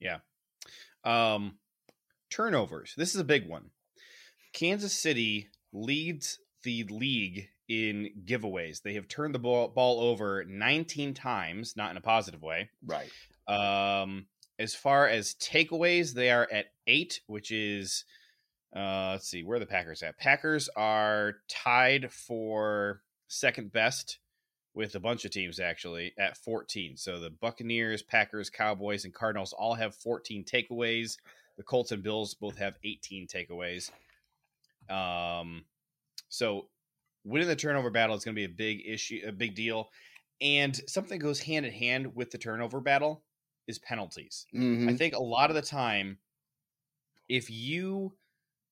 Yeah. 0.00 0.18
Um, 1.04 1.58
turnovers. 2.30 2.94
This 2.96 3.14
is 3.14 3.20
a 3.20 3.24
big 3.24 3.48
one. 3.48 3.70
Kansas 4.52 4.92
City 4.92 5.48
leads 5.72 6.38
the 6.64 6.84
league 6.84 7.48
in 7.68 8.10
giveaways. 8.24 8.82
They 8.82 8.94
have 8.94 9.08
turned 9.08 9.34
the 9.34 9.38
ball, 9.38 9.68
ball 9.68 10.00
over 10.00 10.44
19 10.44 11.14
times, 11.14 11.74
not 11.76 11.90
in 11.90 11.96
a 11.96 12.02
positive 12.02 12.42
way. 12.42 12.70
Right. 12.84 13.10
Um, 13.46 14.26
as 14.58 14.74
far 14.74 15.06
as 15.06 15.34
takeaways, 15.34 16.12
they 16.12 16.30
are 16.30 16.48
at 16.50 16.66
eight, 16.86 17.20
which 17.26 17.50
is 17.50 18.04
uh, 18.74 19.10
let's 19.12 19.28
see 19.28 19.42
where 19.42 19.56
are 19.56 19.60
the 19.60 19.66
Packers 19.66 20.02
at. 20.02 20.18
Packers 20.18 20.68
are 20.76 21.36
tied 21.48 22.12
for 22.12 23.02
second 23.28 23.72
best 23.72 24.18
with 24.74 24.94
a 24.94 25.00
bunch 25.00 25.24
of 25.24 25.30
teams 25.30 25.58
actually 25.60 26.12
at 26.18 26.36
14. 26.36 26.96
So 26.96 27.18
the 27.18 27.30
Buccaneers, 27.30 28.02
Packers, 28.02 28.50
Cowboys, 28.50 29.04
and 29.04 29.14
Cardinals 29.14 29.52
all 29.52 29.74
have 29.74 29.94
14 29.94 30.44
takeaways. 30.44 31.16
The 31.56 31.62
Colts 31.64 31.92
and 31.92 32.02
Bills 32.02 32.34
both 32.34 32.56
have 32.58 32.74
18 32.84 33.26
takeaways. 33.26 33.90
Um, 34.88 35.64
so 36.28 36.68
winning 37.24 37.48
the 37.48 37.56
turnover 37.56 37.90
battle 37.90 38.16
is 38.16 38.24
going 38.24 38.34
to 38.34 38.40
be 38.40 38.44
a 38.44 38.48
big 38.48 38.86
issue, 38.86 39.20
a 39.26 39.32
big 39.32 39.54
deal. 39.54 39.90
And 40.40 40.76
something 40.86 41.18
goes 41.18 41.40
hand 41.40 41.66
in 41.66 41.72
hand 41.72 42.14
with 42.14 42.30
the 42.30 42.38
turnover 42.38 42.80
battle 42.80 43.22
is 43.66 43.78
penalties. 43.78 44.46
Mm-hmm. 44.54 44.88
I 44.88 44.94
think 44.94 45.14
a 45.14 45.22
lot 45.22 45.50
of 45.50 45.56
the 45.56 45.62
time, 45.62 46.18
if 47.28 47.50
you 47.50 48.14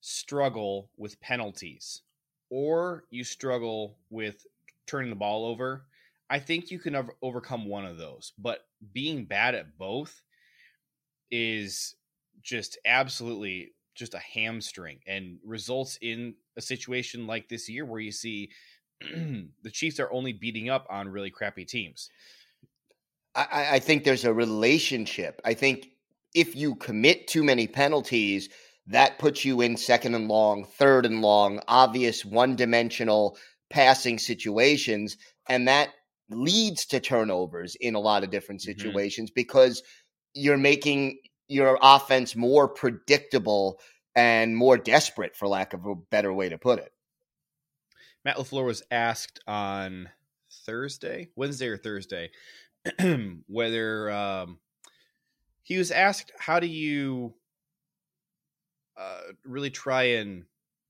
struggle 0.00 0.90
with 0.96 1.20
penalties 1.20 2.02
or 2.50 3.04
you 3.10 3.24
struggle 3.24 3.96
with 4.10 4.46
turning 4.86 5.10
the 5.10 5.16
ball 5.16 5.46
over, 5.46 5.86
I 6.28 6.38
think 6.38 6.70
you 6.70 6.78
can 6.78 6.94
over- 6.94 7.16
overcome 7.22 7.66
one 7.66 7.84
of 7.84 7.98
those. 7.98 8.32
But 8.38 8.60
being 8.92 9.24
bad 9.24 9.54
at 9.54 9.78
both 9.78 10.22
is 11.30 11.94
just 12.42 12.78
absolutely 12.84 13.72
just 13.94 14.14
a 14.14 14.18
hamstring 14.18 15.00
and 15.06 15.38
results 15.44 15.98
in 16.02 16.34
a 16.56 16.60
situation 16.60 17.26
like 17.26 17.48
this 17.48 17.68
year 17.68 17.84
where 17.84 18.00
you 18.00 18.12
see 18.12 18.50
the 19.00 19.70
Chiefs 19.70 19.98
are 20.00 20.12
only 20.12 20.32
beating 20.32 20.68
up 20.68 20.86
on 20.90 21.08
really 21.08 21.30
crappy 21.30 21.64
teams. 21.64 22.10
I, 23.34 23.68
I 23.72 23.78
think 23.78 24.04
there's 24.04 24.24
a 24.24 24.32
relationship. 24.32 25.40
I 25.44 25.54
think 25.54 25.90
if 26.34 26.56
you 26.56 26.74
commit 26.76 27.28
too 27.28 27.44
many 27.44 27.66
penalties, 27.66 28.48
that 28.86 29.18
puts 29.18 29.44
you 29.44 29.60
in 29.60 29.76
second 29.76 30.14
and 30.14 30.28
long, 30.28 30.64
third 30.64 31.06
and 31.06 31.20
long, 31.20 31.60
obvious 31.66 32.24
one 32.24 32.56
dimensional 32.56 33.36
passing 33.70 34.18
situations. 34.18 35.16
And 35.48 35.68
that 35.68 35.90
leads 36.30 36.86
to 36.86 37.00
turnovers 37.00 37.76
in 37.76 37.94
a 37.94 38.00
lot 38.00 38.24
of 38.24 38.30
different 38.30 38.60
Mhm. 38.60 38.64
situations 38.64 39.30
because 39.30 39.82
you're 40.34 40.58
making 40.58 41.20
your 41.48 41.78
offense 41.80 42.34
more 42.34 42.68
predictable 42.68 43.80
and 44.14 44.56
more 44.56 44.76
desperate, 44.76 45.36
for 45.36 45.46
lack 45.46 45.72
of 45.72 45.86
a 45.86 45.94
better 45.94 46.32
way 46.32 46.48
to 46.48 46.58
put 46.58 46.78
it. 46.78 46.92
Matt 48.24 48.36
LaFleur 48.36 48.64
was 48.64 48.82
asked 48.90 49.40
on 49.46 50.10
Thursday, 50.64 51.28
Wednesday 51.36 51.68
or 51.68 51.76
Thursday, 51.76 52.30
whether 53.46 54.10
um, 54.10 54.58
he 55.62 55.78
was 55.78 55.90
asked, 55.90 56.32
how 56.38 56.58
do 56.58 56.66
you 56.66 57.34
uh, 58.96 59.20
really 59.44 59.70
try 59.70 60.04
and 60.04 60.44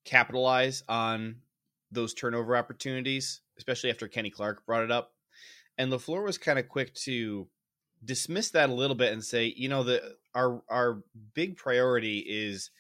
capitalize 0.04 0.83
on 0.88 1.37
those 1.90 2.14
turnover 2.14 2.57
opportunities, 2.57 3.40
especially 3.59 3.90
after 3.90 4.09
Kenny 4.09 4.31
Clark 4.31 4.66
brought 4.66 4.85
it 4.85 4.90
up? 4.90 5.12
And 5.78 5.93
LaFleur 5.93 6.25
was 6.25 6.38
kind 6.38 6.59
of 6.59 6.69
quick 6.69 6.95
to 6.95 7.49
dismiss 8.05 8.50
that 8.50 8.71
a 8.71 8.75
little 8.75 8.97
bit 8.97 9.12
and 9.12 9.25
say, 9.25 9.52
you 9.57 9.69
know, 9.69 9.83
the 9.83 10.16
our 10.35 10.62
our 10.69 11.02
big 11.35 11.57
priority 11.57 12.19
is 12.19 12.71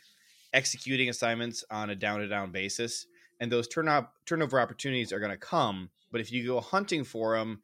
executing 0.52 1.08
assignments 1.08 1.64
on 1.70 1.90
a 1.90 1.94
down 1.94 2.20
to 2.20 2.28
down 2.28 2.50
basis 2.50 3.06
and 3.40 3.50
those 3.50 3.68
turn 3.68 3.88
up, 3.88 4.14
turnover 4.24 4.60
opportunities 4.60 5.12
are 5.12 5.20
going 5.20 5.30
to 5.30 5.36
come. 5.36 5.90
But 6.10 6.20
if 6.20 6.32
you 6.32 6.46
go 6.46 6.60
hunting 6.60 7.04
for 7.04 7.36
them, 7.36 7.60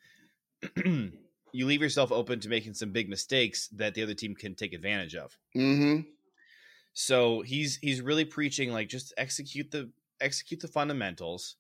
you 1.53 1.67
leave 1.67 1.83
yourself 1.83 2.13
open 2.13 2.41
to 2.41 2.49
making 2.49 2.75
some 2.75 2.91
big 2.91 3.09
mistakes 3.09 3.69
that 3.69 3.95
the 3.95 4.03
other 4.03 4.15
team 4.15 4.35
can 4.35 4.55
take 4.55 4.73
advantage 4.73 5.15
of. 5.15 5.37
Mm-hmm. 5.57 6.09
So 6.95 7.41
he's 7.41 7.77
he's 7.77 8.03
really 8.03 8.27
preaching 8.27 8.71
like 8.71 8.89
just 8.89 9.15
execute 9.17 9.71
the 9.71 9.91
execute 10.23 10.61
the 10.61 10.69
fundamentals. 10.69 11.57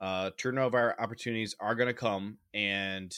Uh, 0.00 0.30
turnover 0.36 1.00
opportunities 1.00 1.54
are 1.60 1.74
going 1.74 1.86
to 1.88 1.94
come, 1.94 2.38
and 2.52 3.14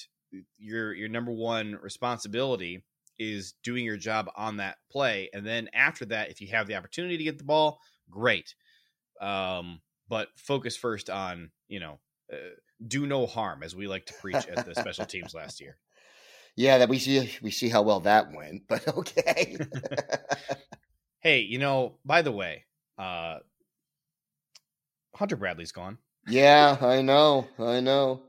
your 0.59 0.93
your 0.93 1.09
number 1.09 1.33
one 1.33 1.79
responsibility 1.83 2.85
is 3.19 3.53
doing 3.63 3.85
your 3.85 3.97
job 3.97 4.29
on 4.37 4.57
that 4.59 4.79
play. 4.91 5.31
And 5.33 5.47
then 5.47 5.69
after 5.73 6.05
that, 6.07 6.31
if 6.31 6.41
you 6.41 6.49
have 6.49 6.67
the 6.67 6.75
opportunity 6.75 7.17
to 7.17 7.25
get 7.25 7.39
the 7.39 7.45
ball, 7.45 7.81
great. 8.11 8.55
Um, 9.21 9.81
but 10.09 10.29
focus 10.37 10.77
first 10.77 11.11
on 11.11 11.51
you 11.69 11.81
know 11.81 12.01
uh, 12.33 12.37
do 12.87 13.07
no 13.07 13.27
harm 13.27 13.63
as 13.63 13.77
we 13.77 13.87
like 13.89 14.07
to 14.07 14.15
preach 14.15 14.49
at 14.49 14.65
the 14.65 14.75
special 14.75 15.07
teams 15.07 15.35
last 15.35 15.61
year 15.61 15.79
Yeah, 16.57 16.79
that 16.79 16.89
we 16.89 16.99
see 16.99 17.33
we 17.43 17.51
see 17.51 17.69
how 17.69 17.83
well 17.83 18.01
that 18.01 18.33
went, 18.33 18.69
but 18.69 18.87
okay. 18.97 19.59
hey 21.21 21.41
you 21.41 21.59
know 21.59 21.99
by 22.05 22.23
the 22.23 22.33
way 22.33 22.65
uh 22.99 23.39
hunter 25.15 25.37
bradley's 25.37 25.73
gone 25.73 25.99
yeah, 26.27 26.79
I 26.81 27.03
know, 27.03 27.47
I 27.59 27.81
know. 27.81 28.23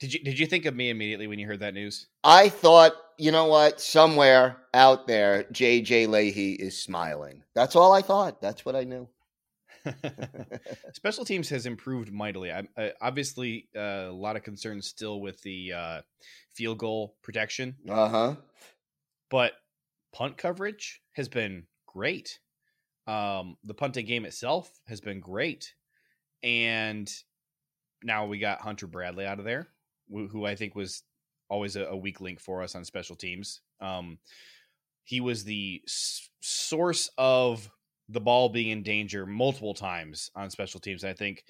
did 0.00 0.14
you 0.14 0.20
did 0.24 0.38
you 0.38 0.46
think 0.46 0.64
of 0.64 0.74
me 0.74 0.88
immediately 0.90 1.26
when 1.26 1.38
you 1.38 1.46
heard 1.46 1.60
that 1.60 1.74
news 1.74 2.06
I 2.24 2.48
thought, 2.48 2.92
you 3.18 3.32
know 3.32 3.46
what? 3.46 3.80
Somewhere 3.80 4.56
out 4.72 5.06
there, 5.06 5.44
JJ 5.52 6.08
Leahy 6.08 6.52
is 6.54 6.82
smiling. 6.82 7.42
That's 7.54 7.76
all 7.76 7.92
I 7.92 8.00
thought. 8.02 8.40
That's 8.40 8.64
what 8.64 8.76
I 8.76 8.84
knew. 8.84 9.08
special 10.92 11.24
teams 11.24 11.48
has 11.48 11.64
improved 11.66 12.12
mightily 12.12 12.50
I, 12.52 12.64
I, 12.76 12.92
obviously 13.00 13.68
uh, 13.76 14.08
a 14.08 14.12
lot 14.12 14.36
of 14.36 14.42
concerns 14.42 14.86
still 14.86 15.20
with 15.20 15.40
the 15.42 15.72
uh, 15.72 16.00
field 16.54 16.78
goal 16.78 17.14
protection 17.22 17.76
Uh 17.88 18.08
huh. 18.08 18.34
but 19.30 19.52
punt 20.12 20.36
coverage 20.36 21.00
has 21.12 21.28
been 21.28 21.64
great. 21.86 22.38
Um, 23.06 23.56
the 23.64 23.74
punting 23.74 24.06
game 24.06 24.24
itself 24.26 24.70
has 24.86 25.00
been 25.00 25.20
great, 25.20 25.72
and 26.42 27.12
now 28.02 28.26
we 28.26 28.38
got 28.38 28.60
Hunter 28.60 28.86
Bradley 28.86 29.26
out 29.26 29.38
of 29.38 29.44
there, 29.44 29.68
who, 30.08 30.44
I 30.44 30.54
think 30.54 30.74
was 30.74 31.04
always 31.50 31.76
a, 31.76 31.86
a 31.86 31.96
weak 31.96 32.20
link 32.20 32.40
for 32.40 32.62
us 32.62 32.74
on 32.74 32.84
special 32.84 33.16
teams. 33.16 33.62
Um, 33.80 34.18
he 35.04 35.20
was 35.20 35.44
the 35.44 35.82
s- 35.86 36.30
source 36.40 37.10
of 37.18 37.70
the 38.08 38.20
ball 38.20 38.50
being 38.50 38.70
in 38.70 38.82
danger 38.82 39.26
multiple 39.26 39.74
times 39.74 40.30
on 40.34 40.50
special 40.50 40.80
teams. 40.80 41.04
I 41.04 41.14
think 41.14 41.44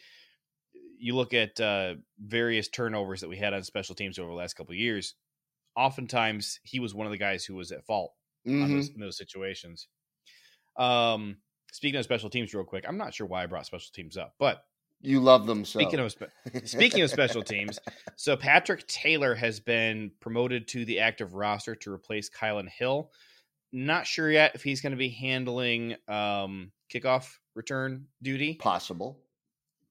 you 0.72 1.14
look 1.14 1.34
at 1.34 1.60
uh, 1.60 1.96
various 2.18 2.68
turnovers 2.68 3.20
that 3.20 3.28
we 3.28 3.36
had 3.36 3.54
on 3.54 3.62
special 3.62 3.94
teams 3.94 4.18
over 4.18 4.28
the 4.28 4.36
last 4.36 4.54
couple 4.54 4.72
of 4.72 4.78
years. 4.78 5.14
Oftentimes, 5.76 6.60
he 6.64 6.80
was 6.80 6.94
one 6.94 7.06
of 7.06 7.12
the 7.12 7.18
guys 7.18 7.44
who 7.44 7.54
was 7.56 7.72
at 7.72 7.86
fault 7.86 8.14
on 8.60 8.70
hmm 8.70 8.72
those, 8.72 8.90
in 8.94 9.00
those 9.00 9.18
situations. 9.18 9.88
Um, 10.76 11.42
speaking 11.72 11.98
of 11.98 12.04
special 12.04 12.30
teams, 12.30 12.54
real 12.54 12.64
quick, 12.64 12.84
I'm 12.88 12.98
not 12.98 13.14
sure 13.14 13.26
why 13.26 13.42
I 13.44 13.46
brought 13.46 13.66
special 13.66 13.90
teams 13.94 14.16
up, 14.16 14.36
but 14.38 14.64
You 15.00 15.20
love 15.20 15.46
them 15.46 15.64
so. 15.64 15.78
speaking 15.78 16.00
of 16.00 16.10
spe- 16.10 16.24
speaking 16.64 17.02
of 17.02 17.10
special 17.10 17.42
teams, 17.42 17.78
so 18.16 18.36
Patrick 18.36 18.86
Taylor 18.88 19.34
has 19.34 19.60
been 19.60 20.10
promoted 20.20 20.66
to 20.68 20.84
the 20.84 21.00
active 21.00 21.34
roster 21.34 21.74
to 21.76 21.92
replace 21.92 22.28
Kylan 22.28 22.68
Hill. 22.68 23.10
Not 23.72 24.06
sure 24.06 24.30
yet 24.30 24.52
if 24.54 24.62
he's 24.62 24.80
going 24.80 24.92
to 24.92 24.96
be 24.98 25.10
handling 25.10 25.94
um, 26.08 26.72
kickoff 26.92 27.36
return 27.54 28.06
duty. 28.22 28.54
possible. 28.54 29.20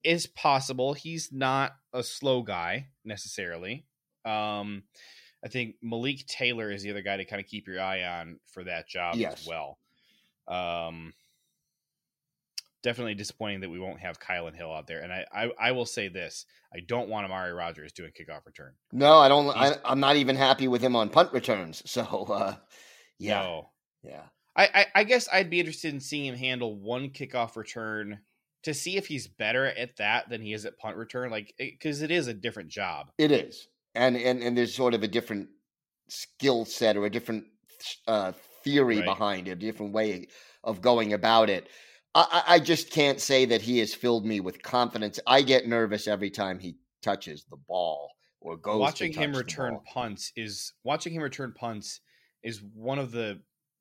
Is 0.04 0.28
possible. 0.28 0.94
He's 0.94 1.32
not 1.32 1.74
a 1.94 2.04
slow 2.04 2.42
guy 2.42 2.88
necessarily. 3.06 3.86
Um, 4.26 4.84
I 5.44 5.48
think 5.50 5.76
Malik 5.82 6.26
Taylor 6.28 6.72
is 6.72 6.82
the 6.84 6.92
other 6.92 7.02
guy 7.02 7.18
to 7.18 7.26
kind 7.26 7.40
of 7.42 7.48
keep 7.48 7.68
your 7.68 7.80
eye 7.80 8.04
on 8.04 8.40
for 8.48 8.64
that 8.66 8.88
job 8.90 9.16
Yes. 9.16 9.42
as 9.42 9.48
well. 9.48 9.78
Um, 10.48 11.14
definitely 12.84 13.16
disappointing 13.16 13.62
that 13.62 13.70
we 13.70 13.80
won't 13.80 14.00
have 14.00 14.20
Kylan 14.20 14.56
Hill 14.56 14.72
out 14.72 14.88
there. 14.88 15.02
And 15.02 15.12
I, 15.12 15.26
I, 15.34 15.50
I 15.60 15.72
will 15.72 15.86
say 15.86 16.08
this: 16.08 16.46
I 16.74 16.80
don't 16.80 17.10
want 17.10 17.26
Amari 17.26 17.52
Rodgers 17.54 17.92
doing 17.92 18.12
kickoff 18.12 18.46
return. 18.46 18.74
No, 18.92 19.18
I 19.18 19.28
don't. 19.28 19.50
I, 19.50 19.76
I'm 19.86 20.00
not 20.00 20.16
even 20.16 20.36
happy 20.36 20.68
with 20.68 20.82
him 20.82 20.96
on 20.96 21.10
punt 21.10 21.34
returns. 21.34 21.84
So, 21.86 22.04
uh, 22.30 22.56
yeah, 23.20 23.42
No. 23.42 23.70
yeah. 24.04 24.24
I, 24.56 24.70
I, 24.74 24.86
I 24.96 25.04
guess 25.04 25.28
I'd 25.32 25.50
be 25.50 25.60
interested 25.60 25.94
in 25.94 26.00
seeing 26.00 26.26
him 26.26 26.36
handle 26.36 26.76
one 26.76 27.10
kickoff 27.10 27.56
return 27.56 28.20
to 28.64 28.74
see 28.74 28.98
if 28.98 29.06
he's 29.08 29.28
better 29.28 29.66
at 29.68 29.98
that 29.98 30.30
than 30.30 30.42
he 30.42 30.52
is 30.54 30.66
at 30.66 30.78
punt 30.80 30.98
return. 30.98 31.30
Like, 31.30 31.54
because 31.58 32.02
it 32.02 32.10
is 32.12 32.28
a 32.28 32.34
different 32.34 32.70
job. 32.70 33.12
It 33.18 33.32
is. 33.32 33.68
and 33.96 34.18
and 34.18 34.42
and 34.42 34.58
there's 34.58 34.74
sort 34.76 34.94
of 34.94 35.04
a 35.04 35.08
different 35.08 35.50
skill 36.10 36.66
set 36.66 36.98
or 36.98 37.06
a 37.06 37.10
different 37.10 37.46
uh, 38.08 38.32
theory 38.64 38.98
Right. 38.98 39.06
behind 39.06 39.48
it, 39.48 39.52
a 39.52 39.56
different 39.56 39.94
way 39.94 40.28
of 40.64 40.82
going 40.82 41.14
about 41.14 41.50
it. 41.50 41.68
I, 42.18 42.44
I 42.56 42.60
just 42.60 42.92
can't 42.92 43.20
say 43.20 43.46
that 43.46 43.62
he 43.62 43.80
has 43.80 43.94
filled 43.94 44.26
me 44.26 44.40
with 44.40 44.62
confidence. 44.64 45.20
I 45.28 45.42
get 45.42 45.68
nervous 45.68 46.08
every 46.08 46.30
time 46.30 46.60
he 46.60 46.78
touches 47.02 47.46
the 47.50 47.58
ball 47.58 48.12
or 48.42 48.58
goes. 48.58 48.80
watching 48.80 49.14
to 49.14 49.20
him 49.20 49.34
return 49.34 49.74
ball. 49.74 49.84
punts 49.86 50.32
is 50.36 50.74
watching 50.84 51.14
him 51.14 51.22
return 51.22 51.54
punts 51.54 52.02
is 52.44 52.62
one 52.62 52.98
of 53.00 53.12
the 53.12 53.40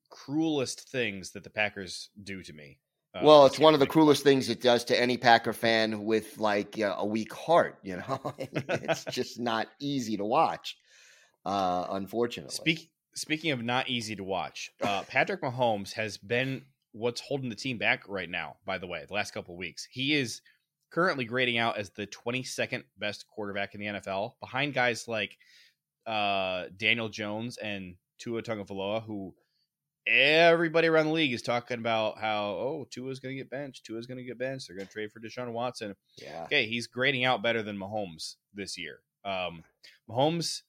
cruelest 0.09 0.89
things 0.89 1.31
that 1.31 1.43
the 1.43 1.49
Packers 1.49 2.09
do 2.23 2.43
to 2.43 2.53
me. 2.53 2.79
uh, 3.15 3.21
Well, 3.23 3.45
it's 3.45 3.59
one 3.59 3.73
of 3.73 3.79
the 3.79 3.87
cruelest 3.87 4.23
things 4.23 4.49
it 4.49 4.61
does 4.61 4.83
to 4.85 4.99
any 4.99 5.17
Packer 5.17 5.53
fan 5.53 6.05
with 6.05 6.37
like 6.37 6.79
uh, 6.79 6.95
a 6.97 7.05
weak 7.05 7.33
heart. 7.33 7.79
You 7.83 7.97
know, 7.97 8.33
it's 8.39 9.03
just 9.11 9.39
not 9.39 9.67
easy 9.79 10.17
to 10.17 10.25
watch. 10.25 10.77
Uh, 11.45 11.87
unfortunately, 11.91 12.53
Speak, 12.53 12.91
speaking 13.15 13.51
of 13.51 13.63
not 13.63 13.89
easy 13.89 14.15
to 14.15 14.23
watch, 14.23 14.69
uh, 14.83 15.03
Patrick 15.07 15.41
Mahomes 15.41 15.93
has 15.93 16.17
been 16.17 16.65
what's 16.97 17.21
holding 17.21 17.49
the 17.49 17.55
team 17.55 17.77
back 17.77 18.03
right 18.07 18.29
now. 18.29 18.57
By 18.65 18.77
the 18.77 18.87
way, 18.87 19.05
the 19.07 19.13
last 19.13 19.33
couple 19.33 19.53
of 19.53 19.59
weeks, 19.59 19.87
he 19.89 20.13
is 20.13 20.41
currently 20.91 21.25
grading 21.25 21.57
out 21.57 21.77
as 21.77 21.89
the 21.91 22.07
22nd 22.07 22.83
best 22.97 23.25
quarterback 23.27 23.75
in 23.75 23.81
the 23.81 23.87
NFL, 23.87 24.33
behind 24.39 24.73
guys 24.73 25.07
like 25.07 25.37
uh, 26.05 26.65
Daniel 26.77 27.09
Jones 27.09 27.57
and 27.57 27.95
Tua 28.19 28.41
Tagovailoa, 28.41 29.03
who 29.03 29.33
everybody 30.07 30.87
around 30.87 31.07
the 31.07 31.11
league 31.11 31.33
is 31.33 31.41
talking 31.41 31.79
about 31.79 32.17
how 32.17 32.45
oh 32.45 32.87
Tua's 32.89 33.19
going 33.19 33.35
to 33.35 33.41
get 33.41 33.49
benched, 33.49 33.85
Tua's 33.85 34.07
going 34.07 34.17
to 34.17 34.23
get 34.23 34.39
benched, 34.39 34.67
they're 34.67 34.77
going 34.77 34.87
to 34.87 34.93
trade 34.93 35.11
for 35.11 35.19
Deshaun 35.19 35.51
Watson. 35.51 35.95
yeah, 36.17 36.43
Okay, 36.45 36.65
he's 36.65 36.87
grading 36.87 37.25
out 37.25 37.43
better 37.43 37.61
than 37.61 37.77
Mahomes 37.77 38.35
this 38.53 38.77
year. 38.77 38.99
Um, 39.25 39.63
Mahomes 40.09 40.61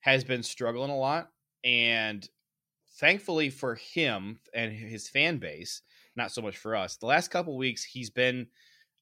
has 0.00 0.22
been 0.22 0.44
struggling 0.44 0.90
a 0.90 0.96
lot, 0.96 1.30
and 1.64 2.28
thankfully 2.96 3.50
for 3.50 3.74
him 3.76 4.40
and 4.54 4.72
his 4.72 5.08
fan 5.08 5.38
base, 5.38 5.82
not 6.16 6.32
so 6.32 6.42
much 6.42 6.56
for 6.56 6.74
us. 6.76 6.96
The 6.96 7.06
last 7.06 7.28
couple 7.28 7.56
weeks, 7.56 7.84
he's 7.84 8.10
been 8.10 8.48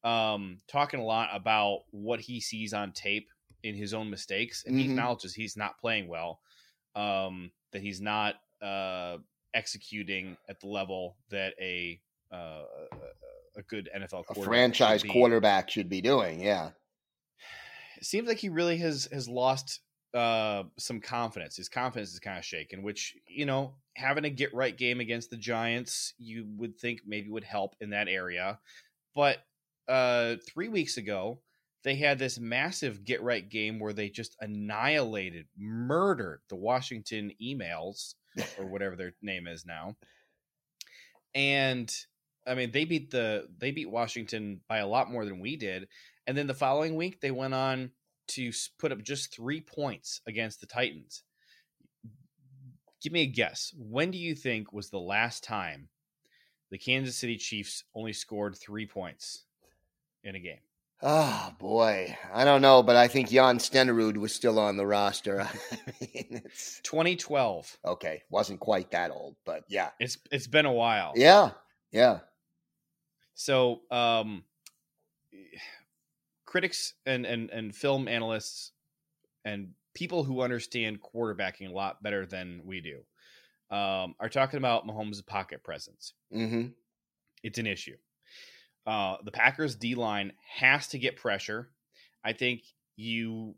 um, 0.04 0.60
talking 0.68 1.00
a 1.00 1.04
lot 1.04 1.30
about 1.32 1.82
what 1.90 2.20
he 2.20 2.40
sees 2.40 2.74
on 2.74 2.92
tape 2.92 3.30
in 3.62 3.74
his 3.74 3.94
own 3.94 4.10
mistakes, 4.10 4.64
and 4.64 4.76
he 4.76 4.84
Mhm. 4.84 4.90
acknowledges 4.90 5.34
he's 5.34 5.56
not 5.56 5.78
playing 5.78 6.08
well, 6.08 6.40
um, 6.94 7.52
that 7.72 7.82
he's 7.82 8.00
not 8.00 8.36
uh, 8.62 9.18
executing 9.54 10.36
at 10.48 10.60
the 10.60 10.66
level 10.68 11.18
that 11.30 11.54
a 11.60 12.00
uh, 12.32 12.64
a- 12.92 13.60
a 13.60 13.62
good 13.62 13.88
NFL 13.94 14.24
a 14.28 14.34
franchise 14.34 15.02
should 15.02 15.10
quarterback 15.10 15.70
should 15.70 15.88
be 15.88 16.00
doing. 16.00 16.40
Yeah, 16.40 16.72
it 17.96 18.04
seems 18.04 18.28
like 18.28 18.38
he 18.38 18.48
really 18.48 18.76
has 18.78 19.08
has 19.12 19.28
lost 19.28 19.80
uh 20.14 20.64
some 20.78 21.00
confidence. 21.00 21.56
His 21.56 21.68
confidence 21.68 22.12
is 22.12 22.20
kind 22.20 22.38
of 22.38 22.44
shaken, 22.44 22.82
which 22.82 23.16
you 23.26 23.46
know, 23.46 23.76
having 23.96 24.24
a 24.24 24.30
get 24.30 24.54
right 24.54 24.76
game 24.76 25.00
against 25.00 25.30
the 25.30 25.36
Giants, 25.36 26.14
you 26.18 26.46
would 26.56 26.78
think 26.78 27.00
maybe 27.06 27.30
would 27.30 27.44
help 27.44 27.74
in 27.80 27.90
that 27.90 28.08
area. 28.08 28.60
But 29.14 29.38
uh 29.88 30.36
3 30.48 30.68
weeks 30.68 30.96
ago, 30.96 31.40
they 31.82 31.96
had 31.96 32.18
this 32.18 32.38
massive 32.38 33.04
get 33.04 33.22
right 33.22 33.48
game 33.48 33.78
where 33.78 33.92
they 33.92 34.08
just 34.08 34.36
annihilated, 34.40 35.46
murdered 35.56 36.40
the 36.48 36.56
Washington 36.56 37.32
emails 37.42 38.14
or 38.58 38.66
whatever 38.66 38.96
their 38.96 39.14
name 39.20 39.46
is 39.46 39.66
now. 39.66 39.96
And 41.34 41.94
I 42.46 42.54
mean, 42.54 42.70
they 42.70 42.84
beat 42.84 43.10
the 43.10 43.48
they 43.58 43.70
beat 43.70 43.90
Washington 43.90 44.60
by 44.68 44.78
a 44.78 44.86
lot 44.86 45.10
more 45.10 45.24
than 45.24 45.40
we 45.40 45.56
did. 45.56 45.88
And 46.26 46.36
then 46.36 46.46
the 46.46 46.54
following 46.54 46.96
week, 46.96 47.20
they 47.20 47.30
went 47.30 47.54
on 47.54 47.90
to 48.28 48.52
put 48.78 48.92
up 48.92 49.02
just 49.02 49.34
three 49.34 49.60
points 49.60 50.20
against 50.26 50.60
the 50.60 50.66
Titans. 50.66 51.22
Give 53.02 53.12
me 53.12 53.22
a 53.22 53.26
guess. 53.26 53.74
When 53.76 54.10
do 54.10 54.18
you 54.18 54.34
think 54.34 54.72
was 54.72 54.90
the 54.90 54.98
last 55.00 55.44
time 55.44 55.88
the 56.70 56.78
Kansas 56.78 57.16
City 57.16 57.36
Chiefs 57.36 57.84
only 57.94 58.12
scored 58.12 58.56
three 58.56 58.86
points 58.86 59.44
in 60.22 60.34
a 60.34 60.40
game? 60.40 60.60
Oh 61.02 61.52
boy, 61.58 62.16
I 62.32 62.44
don't 62.46 62.62
know, 62.62 62.82
but 62.82 62.96
I 62.96 63.08
think 63.08 63.28
Jan 63.28 63.58
Stenerud 63.58 64.16
was 64.16 64.34
still 64.34 64.58
on 64.58 64.78
the 64.78 64.86
roster. 64.86 65.40
I 65.72 65.90
mean, 66.00 66.40
it's 66.46 66.80
2012. 66.82 67.78
okay. 67.84 68.22
wasn't 68.30 68.60
quite 68.60 68.90
that 68.92 69.10
old, 69.10 69.36
but 69.44 69.64
yeah, 69.68 69.90
It's 70.00 70.16
it's 70.30 70.46
been 70.46 70.64
a 70.64 70.72
while. 70.72 71.12
yeah, 71.14 71.50
yeah. 71.92 72.20
So, 73.34 73.82
um, 73.90 74.44
critics 76.54 76.94
and, 77.04 77.26
and, 77.26 77.50
and 77.50 77.74
film 77.74 78.06
analysts 78.06 78.70
and 79.44 79.70
people 79.92 80.22
who 80.22 80.40
understand 80.40 81.00
quarterbacking 81.02 81.68
a 81.68 81.72
lot 81.72 82.00
better 82.00 82.26
than 82.26 82.62
we 82.64 82.80
do 82.80 82.98
um, 83.76 84.14
are 84.20 84.28
talking 84.28 84.58
about 84.58 84.86
Mahomes' 84.86 85.26
pocket 85.26 85.64
presence. 85.64 86.14
hmm 86.32 86.66
It's 87.42 87.58
an 87.58 87.66
issue. 87.66 87.96
Uh, 88.86 89.16
the 89.24 89.32
Packers' 89.32 89.74
D 89.74 89.96
line 89.96 90.32
has 90.48 90.86
to 90.90 90.98
get 91.00 91.16
pressure. 91.16 91.72
I 92.22 92.34
think 92.34 92.62
you 92.94 93.56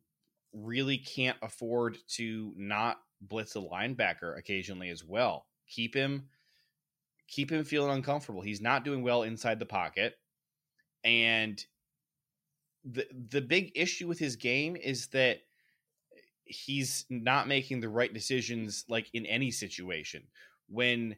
really 0.55 0.97
can't 0.97 1.37
afford 1.43 1.99
to 2.13 2.55
not 2.57 2.97
blitz 3.21 3.57
a 3.57 3.59
linebacker 3.59 4.39
occasionally 4.39 4.89
as 4.89 5.05
well. 5.05 5.49
Keep 5.69 5.95
him 5.95 6.31
keep 7.29 7.53
him 7.53 7.63
feeling 7.63 7.91
uncomfortable. 7.95 8.41
He's 8.41 8.63
not 8.63 8.87
doing 8.87 9.03
well 9.03 9.23
inside 9.23 9.59
the 9.59 9.67
pocket. 9.67 10.15
And 11.05 11.63
the 12.87 13.07
the 13.31 13.41
big 13.41 13.73
issue 13.75 14.07
with 14.07 14.19
his 14.19 14.37
game 14.37 14.77
is 14.77 15.09
that 15.09 15.39
he's 16.45 17.05
not 17.11 17.49
making 17.49 17.81
the 17.81 17.89
right 17.89 18.13
decisions 18.13 18.85
like 18.89 19.09
in 19.13 19.27
any 19.27 19.51
situation. 19.51 20.23
When 20.69 21.17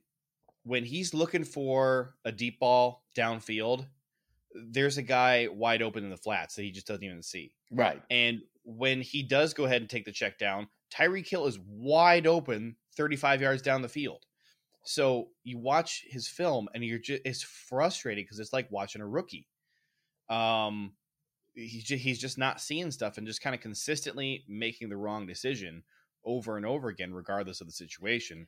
when 0.64 0.84
he's 0.84 1.14
looking 1.14 1.44
for 1.44 2.14
a 2.24 2.32
deep 2.32 2.58
ball 2.58 3.04
downfield, 3.16 3.86
there's 4.54 4.98
a 4.98 5.02
guy 5.02 5.48
wide 5.50 5.82
open 5.82 6.04
in 6.04 6.10
the 6.10 6.16
flats 6.16 6.56
that 6.56 6.62
he 6.62 6.70
just 6.70 6.86
doesn't 6.86 7.04
even 7.04 7.22
see. 7.22 7.52
Right. 7.70 8.02
And 8.10 8.40
when 8.64 9.00
he 9.00 9.22
does 9.22 9.54
go 9.54 9.64
ahead 9.64 9.82
and 9.82 9.90
take 9.90 10.04
the 10.04 10.12
check 10.12 10.38
down, 10.38 10.68
Tyreek 10.92 11.28
Hill 11.28 11.46
is 11.46 11.58
wide 11.66 12.26
open 12.26 12.76
35 12.96 13.42
yards 13.42 13.62
down 13.62 13.82
the 13.82 13.88
field. 13.88 14.24
So 14.84 15.28
you 15.44 15.58
watch 15.58 16.04
his 16.08 16.28
film 16.28 16.68
and 16.74 16.82
you're 16.82 16.98
just 16.98 17.22
it's 17.24 17.42
frustrating 17.42 18.24
because 18.24 18.38
it's 18.38 18.52
like 18.52 18.70
watching 18.70 19.02
a 19.02 19.06
rookie. 19.06 19.46
Um 20.30 20.92
he's 21.66 21.84
just, 21.84 22.02
he's 22.02 22.18
just 22.18 22.38
not 22.38 22.60
seeing 22.60 22.90
stuff 22.90 23.18
and 23.18 23.26
just 23.26 23.40
kind 23.42 23.54
of 23.54 23.60
consistently 23.60 24.44
making 24.48 24.88
the 24.88 24.96
wrong 24.96 25.26
decision 25.26 25.82
over 26.24 26.56
and 26.56 26.66
over 26.66 26.88
again 26.88 27.12
regardless 27.12 27.60
of 27.60 27.66
the 27.66 27.72
situation. 27.72 28.46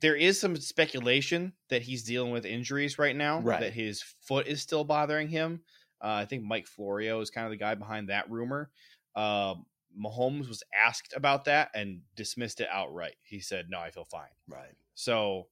There 0.00 0.16
is 0.16 0.40
some 0.40 0.56
speculation 0.56 1.52
that 1.68 1.82
he's 1.82 2.02
dealing 2.04 2.30
with 2.32 2.46
injuries 2.46 2.98
right 2.98 3.14
now, 3.16 3.40
Right. 3.40 3.60
that 3.60 3.72
his 3.74 4.02
foot 4.22 4.46
is 4.46 4.62
still 4.62 4.84
bothering 4.84 5.28
him. 5.28 5.60
Uh, 6.02 6.14
I 6.14 6.24
think 6.24 6.42
Mike 6.44 6.66
Florio 6.66 7.20
is 7.20 7.30
kind 7.30 7.44
of 7.46 7.50
the 7.50 7.56
guy 7.58 7.74
behind 7.74 8.08
that 8.08 8.30
rumor. 8.30 8.70
Uh, 9.14 9.54
Mahomes 9.98 10.48
was 10.48 10.62
asked 10.74 11.12
about 11.14 11.44
that 11.44 11.70
and 11.74 12.00
dismissed 12.16 12.60
it 12.60 12.68
outright. 12.72 13.16
He 13.22 13.40
said, 13.40 13.66
"No, 13.68 13.78
I 13.78 13.90
feel 13.90 14.06
fine." 14.06 14.30
Right. 14.48 14.72
So, 14.94 15.48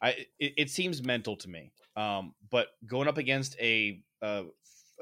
I 0.00 0.10
it, 0.38 0.54
it 0.56 0.70
seems 0.70 1.02
mental 1.02 1.36
to 1.38 1.48
me. 1.48 1.72
Um, 1.96 2.34
but 2.50 2.68
going 2.86 3.08
up 3.08 3.18
against 3.18 3.58
a 3.60 4.00
uh, 4.22 4.44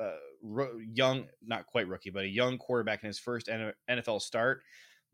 uh, 0.01 0.17
ro- 0.43 0.79
young, 0.93 1.27
not 1.47 1.67
quite 1.67 1.89
rookie, 1.89 2.11
but 2.11 2.25
a 2.25 2.29
young 2.29 2.59
quarterback 2.59 3.03
in 3.03 3.07
his 3.07 3.19
first 3.19 3.49
NFL 3.91 4.21
start 4.21 4.63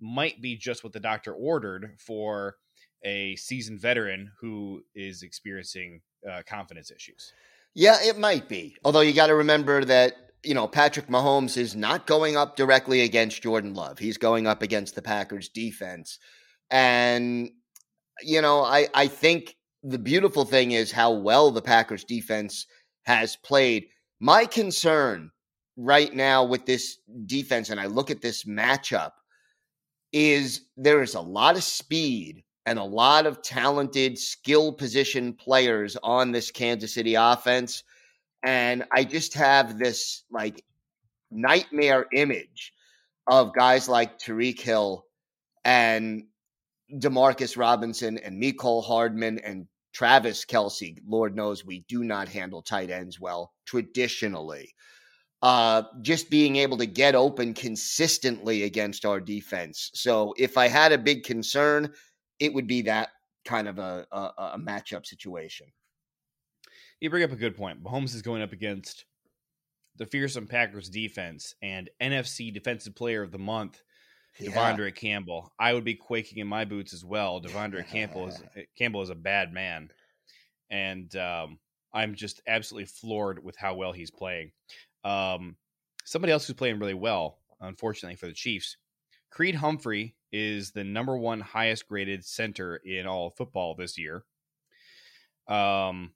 might 0.01 0.41
be 0.41 0.57
just 0.57 0.83
what 0.83 0.93
the 0.93 1.01
doctor 1.01 1.33
ordered 1.33 1.97
for 1.99 2.57
a 3.05 3.37
seasoned 3.37 3.81
veteran 3.81 4.31
who 4.41 4.83
is 4.95 5.23
experiencing 5.23 6.01
uh, 6.31 6.43
confidence 6.47 6.91
issues. 6.91 7.33
Yeah, 7.75 7.99
it 8.03 8.19
might 8.19 8.49
be. 8.49 8.77
Although 8.85 9.01
you 9.01 9.13
got 9.13 9.27
to 9.27 9.35
remember 9.35 9.85
that, 9.85 10.15
you 10.45 10.55
know, 10.55 10.67
Patrick 10.67 11.09
Mahomes 11.09 11.57
is 11.57 11.75
not 11.75 12.07
going 12.07 12.37
up 12.37 12.57
directly 12.57 13.03
against 13.03 13.43
Jordan 13.43 13.75
Love. 13.75 13.99
He's 13.99 14.17
going 14.17 14.47
up 14.47 14.63
against 14.63 14.95
the 14.95 15.03
Packers 15.03 15.49
defense. 15.49 16.19
And, 16.71 17.51
you 18.23 18.41
know, 18.41 18.63
I, 18.63 18.89
I 18.95 19.09
think 19.09 19.57
the 19.83 19.99
beautiful 19.99 20.45
thing 20.45 20.73
is 20.73 20.93
how 20.93 21.13
well 21.13 21.51
the 21.51 21.63
Packers 21.63 22.05
defense 22.05 22.67
has 23.05 23.37
played. 23.37 23.87
My 24.25 24.47
concern 24.47 25.33
right 25.77 26.11
now 26.11 26.45
with 26.45 26.65
this 26.65 26.97
defense, 27.27 27.69
and 27.69 27.79
I 27.79 27.89
look 27.89 28.11
at 28.11 28.23
this 28.23 28.45
matchup, 28.45 29.11
is 30.15 30.63
there 30.79 31.03
is 31.03 31.15
a 31.15 31.21
lot 31.21 31.57
of 31.57 31.63
speed 31.63 32.43
and 32.65 32.79
a 32.79 32.85
lot 32.85 33.27
of 33.27 33.43
talented 33.43 34.19
skill 34.19 34.73
position 34.73 35.35
players 35.35 35.99
on 36.03 36.33
this 36.33 36.51
Kansas 36.51 36.95
City 36.95 37.17
offense. 37.17 37.85
And 38.43 38.85
I 38.97 39.05
just 39.05 39.35
have 39.35 39.79
this 39.79 40.25
like 40.31 40.65
nightmare 41.31 42.07
image 42.11 42.73
of 43.27 43.55
guys 43.55 43.91
like 43.91 44.19
Tyreek 44.19 44.59
Hill 44.59 45.05
and 45.67 46.23
Demarcus 46.91 47.59
Robinson 47.59 48.17
and 48.17 48.43
Mecole 48.43 48.87
Hardman 48.87 49.39
and 49.41 49.67
Travis 49.95 50.45
Kelce. 50.45 50.99
Lord 51.07 51.35
knows 51.37 51.65
we 51.65 51.85
do 51.89 52.05
not 52.05 52.29
handle 52.29 52.63
tight 52.63 52.91
ends 52.91 53.19
well 53.21 53.55
traditionally. 53.65 54.75
uh, 55.43 55.83
just 56.03 56.31
being 56.31 56.57
able 56.57 56.79
to 56.79 56.87
get 56.87 57.15
open 57.15 57.53
consistently 57.55 58.63
against 58.65 59.05
our 59.05 59.21
defense. 59.21 59.91
So 59.95 60.35
if 60.39 60.57
I 60.57 60.69
had 60.69 60.93
a 60.93 60.99
big 60.99 61.23
concern, 61.25 61.93
it 62.41 62.55
would 62.55 62.67
be 62.67 62.83
that 62.83 63.11
kind 63.45 63.69
of 63.69 63.79
a, 63.79 64.07
a, 64.11 64.19
a 64.55 64.59
matchup 64.59 65.05
situation. 65.07 65.67
You 67.01 67.11
bring 67.11 67.25
up 67.25 67.33
a 67.33 67.37
good 67.37 67.57
point. 67.57 67.85
Mahomes 67.85 68.15
is 68.15 68.23
going 68.23 68.41
up 68.43 68.53
against 68.53 69.05
the 69.97 70.07
fearsome 70.07 70.47
Packers 70.47 70.89
defense 70.89 71.55
and 71.63 71.91
NFC 72.01 72.53
Defensive 72.53 72.95
Player 72.95 73.23
of 73.23 73.31
the 73.31 73.39
Month, 73.39 73.83
yeah. 74.39 74.51
De'Vondre 74.51 74.95
Campbell. 74.95 75.53
I 75.59 75.73
would 75.73 75.85
be 75.85 75.95
quaking 75.95 76.39
in 76.39 76.47
my 76.47 76.65
boots 76.65 76.93
as 76.93 77.05
well. 77.05 77.41
De'Vondre 77.41 77.87
Campbell 77.87 78.29
is 78.29 78.43
Campbell 78.79 79.03
is 79.03 79.11
a 79.11 79.15
bad 79.15 79.53
man, 79.53 79.91
and 80.71 81.15
um, 81.17 81.59
I'm 81.93 82.15
just 82.15 82.41
absolutely 82.47 82.87
floored 82.87 83.43
with 83.43 83.57
how 83.57 83.75
well 83.75 83.93
he's 83.93 84.11
playing. 84.11 84.53
Um, 85.05 85.57
somebody 86.05 86.33
else 86.33 86.47
who's 86.47 86.57
playing 86.57 86.79
really 86.79 86.95
well, 86.95 87.39
unfortunately 87.61 88.17
for 88.17 88.27
the 88.27 88.33
Chiefs, 88.33 88.77
Creed 89.31 89.55
Humphrey 89.55 90.15
is 90.33 90.73
the 90.73 90.85
number 90.85 91.17
one 91.17 91.41
highest 91.41 91.89
graded 91.89 92.25
center 92.25 92.77
in 92.77 93.07
all 93.07 93.29
of 93.29 93.37
football 93.37 93.75
this 93.75 93.99
year. 93.99 94.25
Um, 95.49 96.13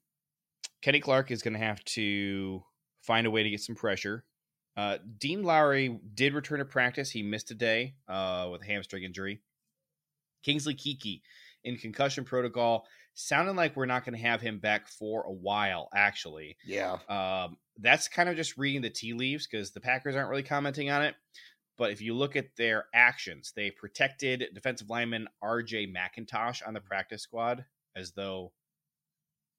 Kenny 0.81 0.99
Clark 0.99 1.31
is 1.31 1.41
going 1.41 1.53
to 1.53 1.59
have 1.59 1.83
to 1.85 2.63
find 3.01 3.27
a 3.27 3.31
way 3.31 3.43
to 3.43 3.49
get 3.49 3.61
some 3.61 3.75
pressure. 3.75 4.23
Uh, 4.79 4.97
Dean 5.17 5.43
Lowry 5.43 5.99
did 6.13 6.33
return 6.33 6.59
to 6.59 6.65
practice. 6.65 7.11
He 7.11 7.21
missed 7.21 7.51
a 7.51 7.53
day 7.53 7.95
uh, 8.07 8.47
with 8.49 8.61
a 8.61 8.65
hamstring 8.65 9.03
injury. 9.03 9.41
Kingsley 10.41 10.73
Keke 10.73 11.19
in 11.65 11.75
concussion 11.75 12.23
protocol. 12.23 12.85
Sounding 13.13 13.57
like 13.57 13.75
we're 13.75 13.85
not 13.85 14.05
going 14.05 14.17
to 14.17 14.25
have 14.25 14.39
him 14.39 14.59
back 14.59 14.87
for 14.87 15.23
a 15.23 15.33
while, 15.33 15.89
actually. 15.93 16.55
Yeah. 16.65 16.97
Um, 17.09 17.57
that's 17.77 18.07
kind 18.07 18.29
of 18.29 18.37
just 18.37 18.57
reading 18.57 18.81
the 18.81 18.89
tea 18.89 19.11
leaves 19.11 19.47
because 19.47 19.71
the 19.71 19.81
Packers 19.81 20.15
aren't 20.15 20.29
really 20.29 20.43
commenting 20.43 20.89
on 20.89 21.01
it. 21.01 21.15
But 21.77 21.91
if 21.91 22.01
you 22.01 22.13
look 22.13 22.37
at 22.37 22.55
their 22.55 22.85
actions, 22.93 23.51
they 23.53 23.71
protected 23.71 24.45
defensive 24.53 24.89
lineman 24.89 25.27
RJ 25.43 25.93
McIntosh 25.93 26.65
on 26.65 26.73
the 26.73 26.79
practice 26.79 27.23
squad 27.23 27.65
as 27.97 28.13
though, 28.13 28.53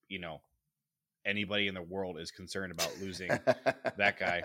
you 0.09 0.19
know, 0.19 0.41
anybody 1.25 1.69
in 1.69 1.75
the 1.75 1.83
world 1.83 2.19
is 2.19 2.31
concerned 2.31 2.73
about 2.73 2.91
losing 3.01 3.29
that 3.97 4.19
guy. 4.19 4.43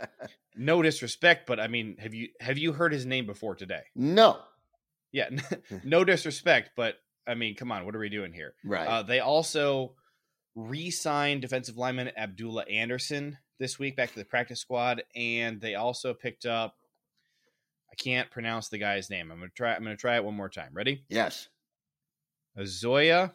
No 0.55 0.81
disrespect, 0.81 1.47
but 1.47 1.59
I 1.59 1.67
mean, 1.67 1.97
have 1.99 2.13
you 2.13 2.29
have 2.39 2.57
you 2.57 2.73
heard 2.73 2.93
his 2.93 3.05
name 3.05 3.25
before 3.25 3.55
today? 3.55 3.83
No. 3.95 4.39
Yeah, 5.11 5.29
no 5.83 6.03
disrespect, 6.03 6.71
but 6.75 6.95
I 7.27 7.35
mean, 7.35 7.55
come 7.55 7.71
on, 7.71 7.85
what 7.85 7.95
are 7.95 7.99
we 7.99 8.09
doing 8.09 8.33
here? 8.33 8.53
Right. 8.63 8.87
Uh, 8.87 9.01
they 9.03 9.19
also 9.19 9.95
re-signed 10.55 11.41
defensive 11.41 11.77
lineman 11.77 12.11
Abdullah 12.17 12.65
Anderson 12.69 13.37
this 13.59 13.79
week 13.79 13.95
back 13.95 14.11
to 14.11 14.19
the 14.19 14.25
practice 14.25 14.59
squad, 14.59 15.03
and 15.15 15.61
they 15.61 15.75
also 15.75 16.13
picked 16.13 16.45
up. 16.45 16.75
I 17.91 17.95
can't 17.95 18.29
pronounce 18.29 18.67
the 18.67 18.77
guy's 18.77 19.09
name. 19.09 19.31
I'm 19.31 19.39
gonna 19.39 19.51
try. 19.55 19.73
I'm 19.73 19.83
gonna 19.83 19.95
try 19.95 20.17
it 20.17 20.25
one 20.25 20.35
more 20.35 20.49
time. 20.49 20.71
Ready? 20.73 21.05
Yes. 21.07 21.47
Auzoyah. 22.57 23.33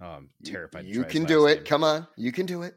Oh, 0.00 0.06
I'm 0.06 0.30
terrified. 0.44 0.86
You, 0.86 1.00
you 1.00 1.04
can 1.04 1.24
do 1.24 1.46
it. 1.46 1.56
Name. 1.56 1.64
Come 1.64 1.84
on, 1.84 2.06
you 2.16 2.32
can 2.32 2.46
do 2.46 2.62
it. 2.62 2.74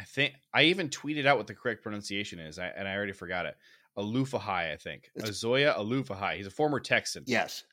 I 0.00 0.04
think 0.04 0.34
I 0.52 0.64
even 0.64 0.88
tweeted 0.88 1.26
out 1.26 1.38
what 1.38 1.46
the 1.46 1.54
correct 1.54 1.82
pronunciation 1.82 2.38
is, 2.38 2.58
I, 2.58 2.66
and 2.66 2.86
I 2.86 2.94
already 2.94 3.12
forgot 3.12 3.46
it. 3.46 3.56
Alufohai, 3.96 4.72
I 4.72 4.76
think. 4.76 5.10
Auzoyah 5.18 5.76
Alufohai. 5.78 6.36
He's 6.36 6.46
a 6.46 6.50
former 6.50 6.80
Texan. 6.80 7.24
Yes. 7.26 7.64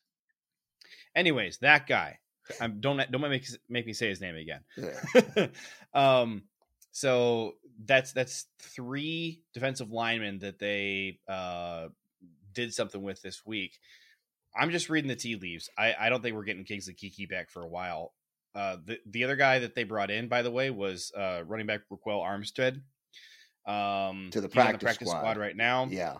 Anyways, 1.15 1.57
that 1.59 1.87
guy. 1.87 2.19
I'm, 2.59 2.79
don't 2.79 2.99
don't 3.11 3.21
make 3.21 3.47
make 3.69 3.85
me 3.85 3.93
say 3.93 4.09
his 4.09 4.21
name 4.21 4.35
again. 4.35 4.61
Yeah. 4.77 5.47
um, 5.93 6.43
so 6.91 7.55
that's 7.85 8.13
that's 8.13 8.45
three 8.59 9.41
defensive 9.53 9.91
linemen 9.91 10.39
that 10.39 10.59
they 10.59 11.19
uh, 11.27 11.87
did 12.53 12.73
something 12.73 13.01
with 13.01 13.21
this 13.21 13.45
week. 13.45 13.79
I'm 14.55 14.71
just 14.71 14.89
reading 14.89 15.07
the 15.07 15.15
tea 15.15 15.35
leaves. 15.35 15.69
I, 15.77 15.95
I 15.99 16.09
don't 16.09 16.21
think 16.21 16.35
we're 16.35 16.43
getting 16.43 16.63
Kingsley 16.63 16.93
Keke 16.93 17.29
back 17.29 17.49
for 17.49 17.61
a 17.61 17.67
while. 17.67 18.13
Uh, 18.53 18.77
the 18.85 18.99
the 19.05 19.23
other 19.23 19.35
guy 19.37 19.59
that 19.59 19.75
they 19.75 19.83
brought 19.83 20.11
in, 20.11 20.27
by 20.27 20.41
the 20.41 20.51
way, 20.51 20.69
was 20.69 21.11
uh, 21.15 21.41
running 21.47 21.67
back 21.67 21.81
Ryquell 21.91 22.21
Armstead. 22.21 22.81
Um, 23.65 24.29
to 24.31 24.41
the 24.41 24.49
practice, 24.49 24.79
the 24.79 24.85
practice 24.85 25.07
squad. 25.07 25.19
squad 25.19 25.37
right 25.37 25.55
now. 25.55 25.87
Yeah, 25.89 26.17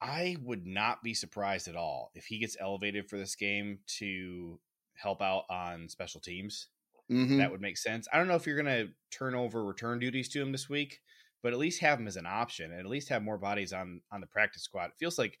I 0.00 0.36
would 0.42 0.66
not 0.66 1.02
be 1.02 1.14
surprised 1.14 1.68
at 1.68 1.76
all 1.76 2.10
if 2.14 2.26
he 2.26 2.38
gets 2.38 2.56
elevated 2.60 3.08
for 3.08 3.16
this 3.16 3.34
game 3.34 3.78
to 3.98 4.58
help 4.94 5.22
out 5.22 5.44
on 5.48 5.88
special 5.88 6.20
teams. 6.20 6.66
Mm-hmm. 7.10 7.38
That 7.38 7.50
would 7.50 7.60
make 7.60 7.78
sense. 7.78 8.08
I 8.12 8.18
don't 8.18 8.28
know 8.28 8.34
if 8.34 8.46
you're 8.46 8.60
going 8.60 8.86
to 8.86 8.92
turn 9.10 9.34
over 9.34 9.64
return 9.64 9.98
duties 9.98 10.28
to 10.30 10.42
him 10.42 10.52
this 10.52 10.68
week, 10.68 11.00
but 11.42 11.52
at 11.52 11.58
least 11.58 11.80
have 11.80 11.98
him 11.98 12.06
as 12.06 12.16
an 12.16 12.26
option 12.26 12.72
and 12.72 12.80
at 12.80 12.86
least 12.86 13.08
have 13.08 13.22
more 13.22 13.38
bodies 13.38 13.72
on 13.72 14.00
on 14.10 14.20
the 14.20 14.26
practice 14.26 14.62
squad. 14.62 14.86
It 14.86 14.98
feels 14.98 15.18
like 15.18 15.38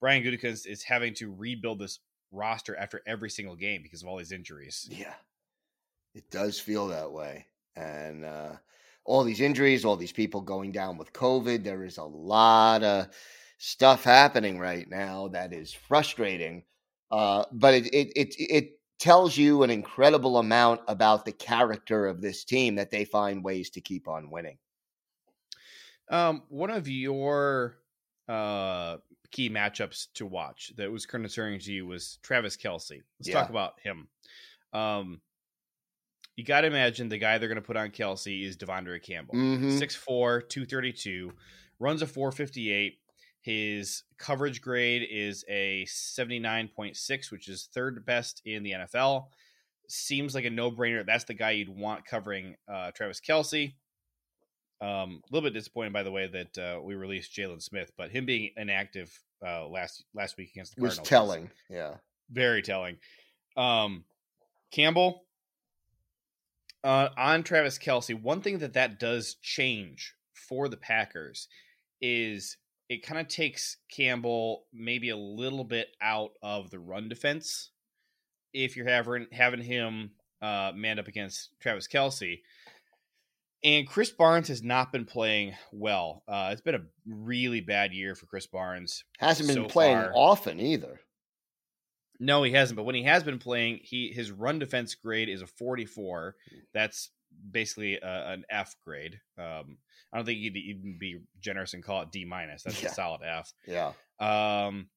Brian 0.00 0.22
Gutekunst 0.22 0.66
is 0.66 0.82
having 0.82 1.14
to 1.14 1.32
rebuild 1.32 1.78
this 1.78 2.00
roster 2.32 2.76
after 2.76 3.02
every 3.06 3.30
single 3.30 3.56
game 3.56 3.82
because 3.82 4.02
of 4.02 4.08
all 4.08 4.16
these 4.16 4.32
injuries. 4.32 4.88
Yeah, 4.90 5.14
it 6.14 6.30
does 6.30 6.58
feel 6.58 6.88
that 6.88 7.12
way, 7.12 7.46
and 7.76 8.24
uh, 8.24 8.52
all 9.04 9.24
these 9.24 9.40
injuries, 9.40 9.84
all 9.84 9.96
these 9.96 10.12
people 10.12 10.40
going 10.40 10.72
down 10.72 10.96
with 10.96 11.12
COVID. 11.12 11.64
There 11.64 11.84
is 11.84 11.98
a 11.98 12.04
lot 12.04 12.82
of 12.82 13.08
stuff 13.58 14.04
happening 14.04 14.58
right 14.58 14.88
now 14.88 15.28
that 15.28 15.52
is 15.52 15.72
frustrating. 15.72 16.64
Uh, 17.10 17.44
but 17.52 17.74
it, 17.74 17.86
it 17.92 18.12
it 18.16 18.34
it 18.38 18.70
tells 18.98 19.36
you 19.36 19.62
an 19.62 19.70
incredible 19.70 20.38
amount 20.38 20.80
about 20.86 21.24
the 21.24 21.32
character 21.32 22.06
of 22.06 22.20
this 22.20 22.44
team 22.44 22.76
that 22.76 22.90
they 22.90 23.04
find 23.04 23.42
ways 23.42 23.70
to 23.70 23.80
keep 23.80 24.06
on 24.06 24.30
winning. 24.30 24.58
Um, 26.08 26.42
one 26.48 26.70
of 26.70 26.88
your 26.88 27.78
uh, 28.28 28.98
key 29.30 29.48
matchups 29.48 30.08
to 30.14 30.26
watch 30.26 30.72
that 30.76 30.90
was 30.90 31.06
concerning 31.06 31.60
to 31.60 31.72
you 31.72 31.86
was 31.86 32.18
Travis 32.22 32.56
Kelce. 32.56 33.02
Let's 33.18 33.28
yeah. 33.28 33.34
talk 33.34 33.50
about 33.50 33.74
him. 33.82 34.08
Um, 34.72 35.20
you 36.36 36.44
got 36.44 36.62
to 36.62 36.66
imagine 36.68 37.08
the 37.08 37.18
guy 37.18 37.38
they're 37.38 37.48
going 37.48 37.56
to 37.56 37.66
put 37.66 37.76
on 37.76 37.90
Kelsey 37.90 38.44
is 38.44 38.56
De'Vondre 38.56 39.02
Campbell. 39.02 39.34
Mm-hmm. 39.34 39.78
6'4, 39.78 40.48
232, 40.48 41.32
runs 41.78 42.02
a 42.02 42.06
458. 42.06 42.98
His 43.42 44.04
coverage 44.18 44.60
grade 44.60 45.06
is 45.10 45.44
a 45.48 45.84
79.6, 45.86 47.30
which 47.30 47.48
is 47.48 47.68
third 47.72 48.04
best 48.04 48.42
in 48.44 48.62
the 48.62 48.72
NFL. 48.72 49.26
Seems 49.88 50.34
like 50.34 50.44
a 50.44 50.50
no 50.50 50.70
brainer. 50.70 51.04
That's 51.04 51.24
the 51.24 51.34
guy 51.34 51.52
you'd 51.52 51.68
want 51.68 52.04
covering 52.04 52.56
uh, 52.72 52.90
Travis 52.92 53.20
Kelce. 53.20 53.74
Um, 54.80 55.20
a 55.22 55.34
little 55.34 55.48
bit 55.48 55.54
disappointed, 55.54 55.92
by 55.92 56.02
the 56.02 56.10
way, 56.10 56.26
that 56.26 56.58
uh, 56.58 56.80
we 56.82 56.94
released 56.94 57.34
Jaylon 57.36 57.62
Smith, 57.62 57.92
but 57.98 58.10
him 58.10 58.24
being 58.24 58.50
inactive 58.56 59.12
uh, 59.46 59.66
last 59.68 60.04
last 60.14 60.36
week 60.36 60.50
against 60.54 60.74
the 60.74 60.80
Cardinals 60.80 61.00
was 61.00 61.08
telling. 61.08 61.50
Yeah, 61.68 61.94
very 62.30 62.62
telling. 62.62 62.96
Um, 63.56 64.04
Campbell 64.70 65.24
uh, 66.84 67.08
on 67.16 67.42
Travis 67.42 67.78
Kelce. 67.78 68.20
One 68.20 68.40
thing 68.40 68.58
that 68.58 68.74
that 68.74 68.98
does 68.98 69.34
change 69.42 70.14
for 70.32 70.68
the 70.68 70.76
Packers 70.76 71.48
is 72.00 72.56
it 72.88 73.04
kind 73.04 73.20
of 73.20 73.28
takes 73.28 73.76
Campbell 73.90 74.64
maybe 74.72 75.10
a 75.10 75.16
little 75.16 75.64
bit 75.64 75.88
out 76.00 76.32
of 76.42 76.70
the 76.70 76.78
run 76.78 77.08
defense 77.08 77.70
if 78.52 78.76
you're 78.76 78.88
having 78.88 79.26
having 79.32 79.62
him 79.62 80.10
uh, 80.42 80.72
manned 80.74 80.98
up 80.98 81.08
against 81.08 81.50
Travis 81.60 81.86
Kelce. 81.86 82.40
And 83.62 83.86
Krys 83.88 84.16
Barnes 84.16 84.48
has 84.48 84.62
not 84.62 84.90
been 84.90 85.04
playing 85.04 85.54
well. 85.70 86.22
Uh, 86.26 86.50
it's 86.52 86.62
been 86.62 86.74
a 86.74 86.82
really 87.06 87.60
bad 87.60 87.92
year 87.92 88.14
for 88.14 88.26
Krys 88.26 88.50
Barnes. 88.50 89.04
Hasn't 89.18 89.48
been 89.48 89.64
so 89.64 89.68
playing 89.68 89.98
far. 89.98 90.12
often 90.14 90.60
either. 90.60 91.00
No, 92.18 92.42
he 92.42 92.52
hasn't. 92.52 92.76
But 92.76 92.84
when 92.84 92.94
he 92.94 93.04
has 93.04 93.22
been 93.22 93.38
playing, 93.38 93.80
he 93.82 94.12
his 94.12 94.30
run 94.30 94.58
defense 94.58 94.94
grade 94.94 95.28
is 95.28 95.42
a 95.42 95.46
44. 95.46 96.36
That's 96.72 97.10
basically 97.50 97.96
a, 97.96 98.32
an 98.32 98.44
F 98.50 98.76
grade. 98.84 99.20
Um, 99.38 99.78
I 100.12 100.16
don't 100.16 100.26
think 100.26 100.40
you'd 100.40 100.56
even 100.56 100.96
be 100.98 101.20
generous 101.40 101.74
and 101.74 101.84
call 101.84 102.02
it 102.02 102.12
D 102.12 102.24
minus. 102.24 102.62
That's 102.62 102.82
yeah. 102.82 102.88
a 102.88 102.92
solid 102.92 103.20
F. 103.24 103.52
Yeah. 103.66 103.92
Um, 104.18 104.88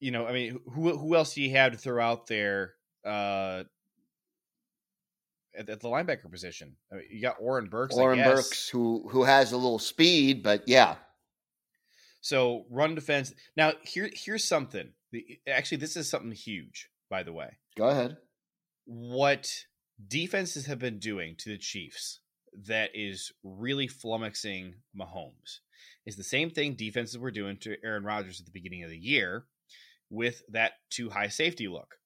you 0.00 0.10
know, 0.10 0.26
I 0.26 0.32
mean, 0.32 0.60
who 0.72 0.96
who 0.96 1.14
else 1.14 1.34
do 1.34 1.42
you 1.42 1.50
have 1.52 1.72
to 1.72 1.78
throw 1.78 2.02
out 2.02 2.26
there? 2.26 2.74
Uh, 3.04 3.64
at, 5.58 5.68
at 5.68 5.80
the 5.80 5.88
linebacker 5.88 6.30
position, 6.30 6.76
I 6.92 6.96
mean, 6.96 7.04
you 7.10 7.22
got 7.22 7.36
Oren 7.40 7.68
Burks. 7.68 7.96
Oren 7.96 8.22
Burks, 8.22 8.68
who 8.68 9.08
who 9.10 9.24
has 9.24 9.52
a 9.52 9.56
little 9.56 9.78
speed, 9.78 10.42
but 10.42 10.64
yeah. 10.66 10.96
So 12.20 12.66
run 12.70 12.94
defense. 12.94 13.32
Now 13.56 13.72
here 13.82 14.10
here's 14.12 14.44
something. 14.44 14.90
Actually, 15.48 15.78
this 15.78 15.96
is 15.96 16.10
something 16.10 16.32
huge. 16.32 16.88
By 17.08 17.22
the 17.22 17.32
way, 17.32 17.56
go 17.76 17.88
ahead. 17.88 18.16
What 18.84 19.64
defenses 20.06 20.66
have 20.66 20.78
been 20.78 20.98
doing 20.98 21.36
to 21.38 21.50
the 21.50 21.58
Chiefs 21.58 22.20
that 22.66 22.90
is 22.94 23.32
really 23.42 23.88
flummoxing 23.88 24.74
Mahomes 24.98 25.60
is 26.04 26.16
the 26.16 26.24
same 26.24 26.50
thing 26.50 26.74
defenses 26.74 27.18
were 27.18 27.30
doing 27.30 27.58
to 27.58 27.76
Aaron 27.84 28.04
Rodgers 28.04 28.40
at 28.40 28.46
the 28.46 28.52
beginning 28.52 28.84
of 28.84 28.90
the 28.90 28.98
year 28.98 29.46
with 30.10 30.42
that 30.50 30.72
two 30.90 31.10
high 31.10 31.28
safety 31.28 31.68
look. 31.68 31.96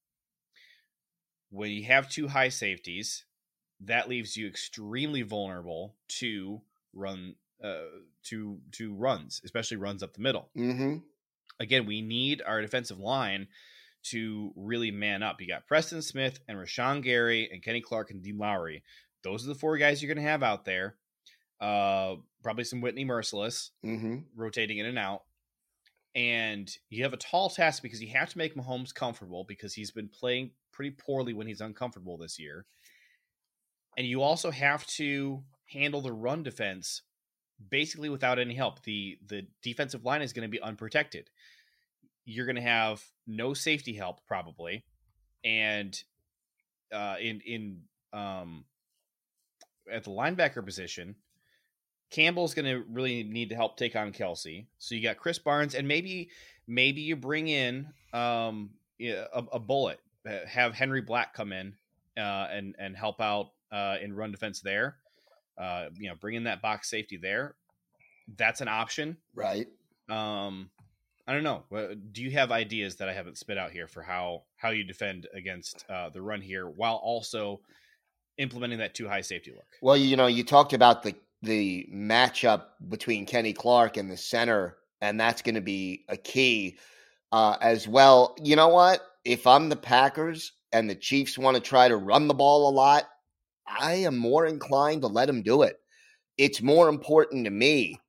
When 1.51 1.71
you 1.71 1.85
have 1.85 2.09
two 2.09 2.29
high 2.29 2.49
safeties, 2.49 3.25
that 3.83 4.09
leaves 4.09 4.37
you 4.37 4.47
extremely 4.47 5.23
vulnerable 5.23 5.95
to 6.09 6.61
run 6.93 7.35
uh, 7.63 7.83
to 8.25 8.59
to 8.73 8.93
runs, 8.95 9.41
especially 9.45 9.77
runs 9.77 10.03
up 10.03 10.15
the 10.15 10.21
middle. 10.23 10.49
Mm-hmm. 10.57 10.97
Again, 11.59 11.87
we 11.87 12.01
need 12.01 12.43
our 12.47 12.61
defensive 12.63 12.99
line 12.99 13.49
to 14.05 14.53
really 14.57 14.91
man 14.91 15.23
up. 15.23 15.41
You 15.41 15.47
got 15.49 15.67
Preston 15.67 16.01
Smith 16.01 16.41
and 16.49 16.57
Rashan 16.57 17.03
Gary 17.03 17.51
and 17.53 17.63
Kenny 17.63 17.83
Clark 17.83 18.11
and 18.11 18.23
Dean 18.23 18.39
Lowry. 18.39 18.83
Those 19.23 19.45
are 19.45 19.49
the 19.49 19.55
four 19.55 19.77
guys 19.77 20.03
you're 20.03 20.13
going 20.13 20.25
to 20.25 20.31
have 20.31 20.43
out 20.43 20.65
there. 20.65 20.97
Uh, 21.61 22.17
probably 22.43 22.65
some 22.65 22.81
Whitney 22.81 23.05
Mercilus 23.05 23.71
Mm-hmm. 23.85 24.17
rotating 24.35 24.79
in 24.79 24.87
and 24.87 24.99
out. 24.99 25.25
And 26.15 26.75
you 26.89 27.03
have 27.05 27.13
a 27.13 27.19
tall 27.19 27.51
task 27.51 27.83
because 27.83 28.01
you 28.03 28.09
have 28.09 28.31
to 28.31 28.39
make 28.39 28.57
Mahomes 28.57 28.95
comfortable 28.95 29.45
because 29.47 29.75
he's 29.75 29.91
been 29.91 30.09
playing 30.09 30.51
pretty 30.73 30.91
poorly 30.93 31.35
when 31.35 31.47
he's 31.47 31.61
uncomfortable 31.61 32.17
this 32.17 32.39
year. 32.39 32.65
And 33.97 34.07
you 34.07 34.23
also 34.23 34.51
have 34.51 34.87
to 34.89 35.43
handle 35.67 36.01
the 36.01 36.13
run 36.13 36.43
defense 36.43 37.03
basically 37.71 38.09
without 38.09 38.39
any 38.39 38.55
help. 38.55 38.83
The 38.83 39.19
the 39.27 39.47
defensive 39.63 40.05
line 40.05 40.23
is 40.23 40.33
going 40.33 40.49
to 40.49 40.51
be 40.51 40.61
unprotected. 40.61 41.29
You're 42.25 42.47
going 42.47 42.57
to 42.57 42.63
have 42.63 43.03
no 43.27 43.55
safety 43.55 43.95
help 43.95 44.27
probably. 44.27 44.85
And 45.45 46.01
uh 46.93 47.17
in 47.21 47.41
in 47.41 47.83
um 48.13 48.65
at 49.91 50.05
the 50.05 50.11
linebacker 50.11 50.65
position, 50.65 51.17
Campbell's 52.11 52.55
going 52.55 52.67
to 52.67 52.85
really 52.91 53.23
need 53.23 53.51
to 53.51 53.55
help 53.55 53.77
take 53.77 53.95
on 53.97 54.13
Kelce. 54.13 54.67
So 54.79 54.95
you 54.95 55.03
got 55.03 55.17
Krys 55.17 55.43
Barnes, 55.43 55.75
and 55.75 55.87
maybe 55.87 56.31
maybe 56.67 57.01
you 57.01 57.17
bring 57.17 57.49
in 57.49 57.89
um, 58.13 58.71
a, 59.01 59.27
a 59.53 59.59
bullet, 59.59 60.01
have 60.47 60.75
Henry 60.75 61.01
Black 61.01 61.35
come 61.35 61.53
in 61.53 61.75
uh, 62.17 62.49
and 62.51 62.75
and 62.79 62.97
help 62.97 63.21
out 63.21 63.53
uh, 63.73 63.97
in 64.03 64.15
run 64.15 64.31
defense 64.31 64.61
there. 64.61 64.97
Uh, 65.59 65.87
you 65.99 66.09
know, 66.09 66.15
bringing 66.21 66.45
that 66.45 66.63
box 66.63 66.89
safety 66.89 67.17
there. 67.17 67.55
That's 68.37 68.61
an 68.61 68.69
option. 68.69 69.17
Right. 69.35 69.67
Um, 70.09 70.71
I 71.27 71.35
don't 71.35 71.45
know. 71.45 71.65
Uh, 71.75 71.95
Do 72.13 72.23
you 72.23 72.31
have 72.33 72.51
ideas 72.51 72.97
that 72.97 73.09
I 73.09 73.13
haven't 73.13 73.39
spit 73.39 73.59
out 73.59 73.71
here 73.71 73.87
for 73.87 74.03
how 74.03 74.43
how 74.57 74.71
you 74.71 74.85
defend 74.85 75.29
against 75.35 75.85
uh, 75.89 76.09
the 76.09 76.23
run 76.23 76.41
here 76.41 76.69
while 76.69 76.97
also 76.97 77.61
implementing 78.39 78.79
that 78.79 78.95
two 78.95 79.07
high 79.07 79.21
safety 79.21 79.53
look? 79.53 79.67
Well, 79.83 79.97
you 79.97 80.17
know, 80.17 80.27
you 80.27 80.45
talked 80.45 80.73
about 80.73 81.03
the 81.03 81.15
the 81.43 81.89
matchup 81.93 82.65
between 82.89 83.27
Kenny 83.27 83.53
Clark 83.53 83.97
and 83.97 84.11
the 84.11 84.17
center, 84.17 84.77
and 85.01 85.21
that's 85.21 85.43
going 85.43 85.55
to 85.55 85.61
be 85.61 86.05
a 86.09 86.17
key 86.17 86.79
uh, 87.33 87.57
as 87.61 87.87
well. 87.87 88.35
You 88.43 88.57
know 88.57 88.69
what? 88.69 89.01
If 89.25 89.47
I'm 89.47 89.69
the 89.69 89.77
Packers 89.77 90.53
and 90.73 90.89
the 90.89 90.95
Chiefs 90.95 91.39
want 91.39 91.57
to 91.57 91.63
try 91.63 91.89
to 91.89 91.97
run 91.97 92.29
the 92.29 92.35
ball 92.35 92.69
a 92.69 92.73
lot, 92.73 93.05
I 93.79 93.95
am 93.95 94.17
more 94.17 94.47
inclined 94.47 95.03
to 95.03 95.09
let 95.09 95.29
him 95.29 95.43
do 95.43 95.63
it. 95.63 95.77
It's 96.39 96.63
more 96.63 96.89
important 96.89 97.45
to 97.45 97.51
me 97.51 98.01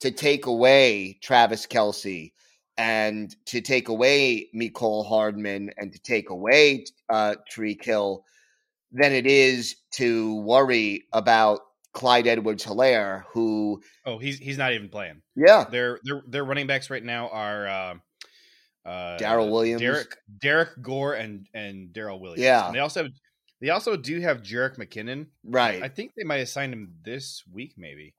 to 0.00 0.10
take 0.10 0.46
away 0.46 1.18
Travis 1.22 1.66
Kelce 1.66 2.32
and 2.76 3.34
to 3.46 3.60
take 3.60 3.88
away 3.88 4.48
Mecole 4.54 5.06
Hardman 5.06 5.70
and 5.78 5.92
to 5.92 5.98
take 5.98 6.30
away 6.30 6.84
uh, 7.08 7.36
Tyreek 7.50 7.82
Hill 7.84 8.24
than 8.92 9.12
it 9.12 9.26
is 9.26 9.76
to 9.92 10.36
worry 10.42 11.04
about 11.12 11.60
Clyde 11.94 12.26
Edwards 12.26 12.64
Helaire, 12.64 13.24
who, 13.32 13.80
Oh, 14.04 14.18
he's 14.18 14.38
he's 14.38 14.58
not 14.58 14.74
even 14.74 14.90
playing. 14.90 15.22
yeah, 15.34 15.64
Their 15.64 15.98
their 16.04 16.22
their 16.28 16.44
running 16.44 16.66
backs 16.66 16.90
right 16.90 17.02
now 17.02 17.28
are 17.30 17.66
uh, 17.66 17.94
uh, 18.84 19.16
Darrel 19.18 19.50
Williams. 19.50 19.80
Derek 19.80 20.14
Derrick 20.40 20.68
Gore, 20.82 21.14
and 21.14 21.46
and 21.54 21.92
Darrel 21.94 22.20
Williams. 22.20 22.42
Yeah. 22.42 22.66
And 22.66 22.74
they 22.74 22.80
also 22.80 23.04
have, 23.04 23.12
they 23.60 23.70
also 23.70 23.96
do 23.96 24.20
have 24.20 24.42
Jerick 24.42 24.76
McKinnon. 24.76 25.26
right. 25.44 25.82
I 25.82 25.88
think 25.88 26.12
they 26.14 26.24
might 26.24 26.38
have 26.38 26.48
signed 26.48 26.72
him 26.72 26.94
this 27.04 27.42
week, 27.50 27.74
maybe. 27.76 28.14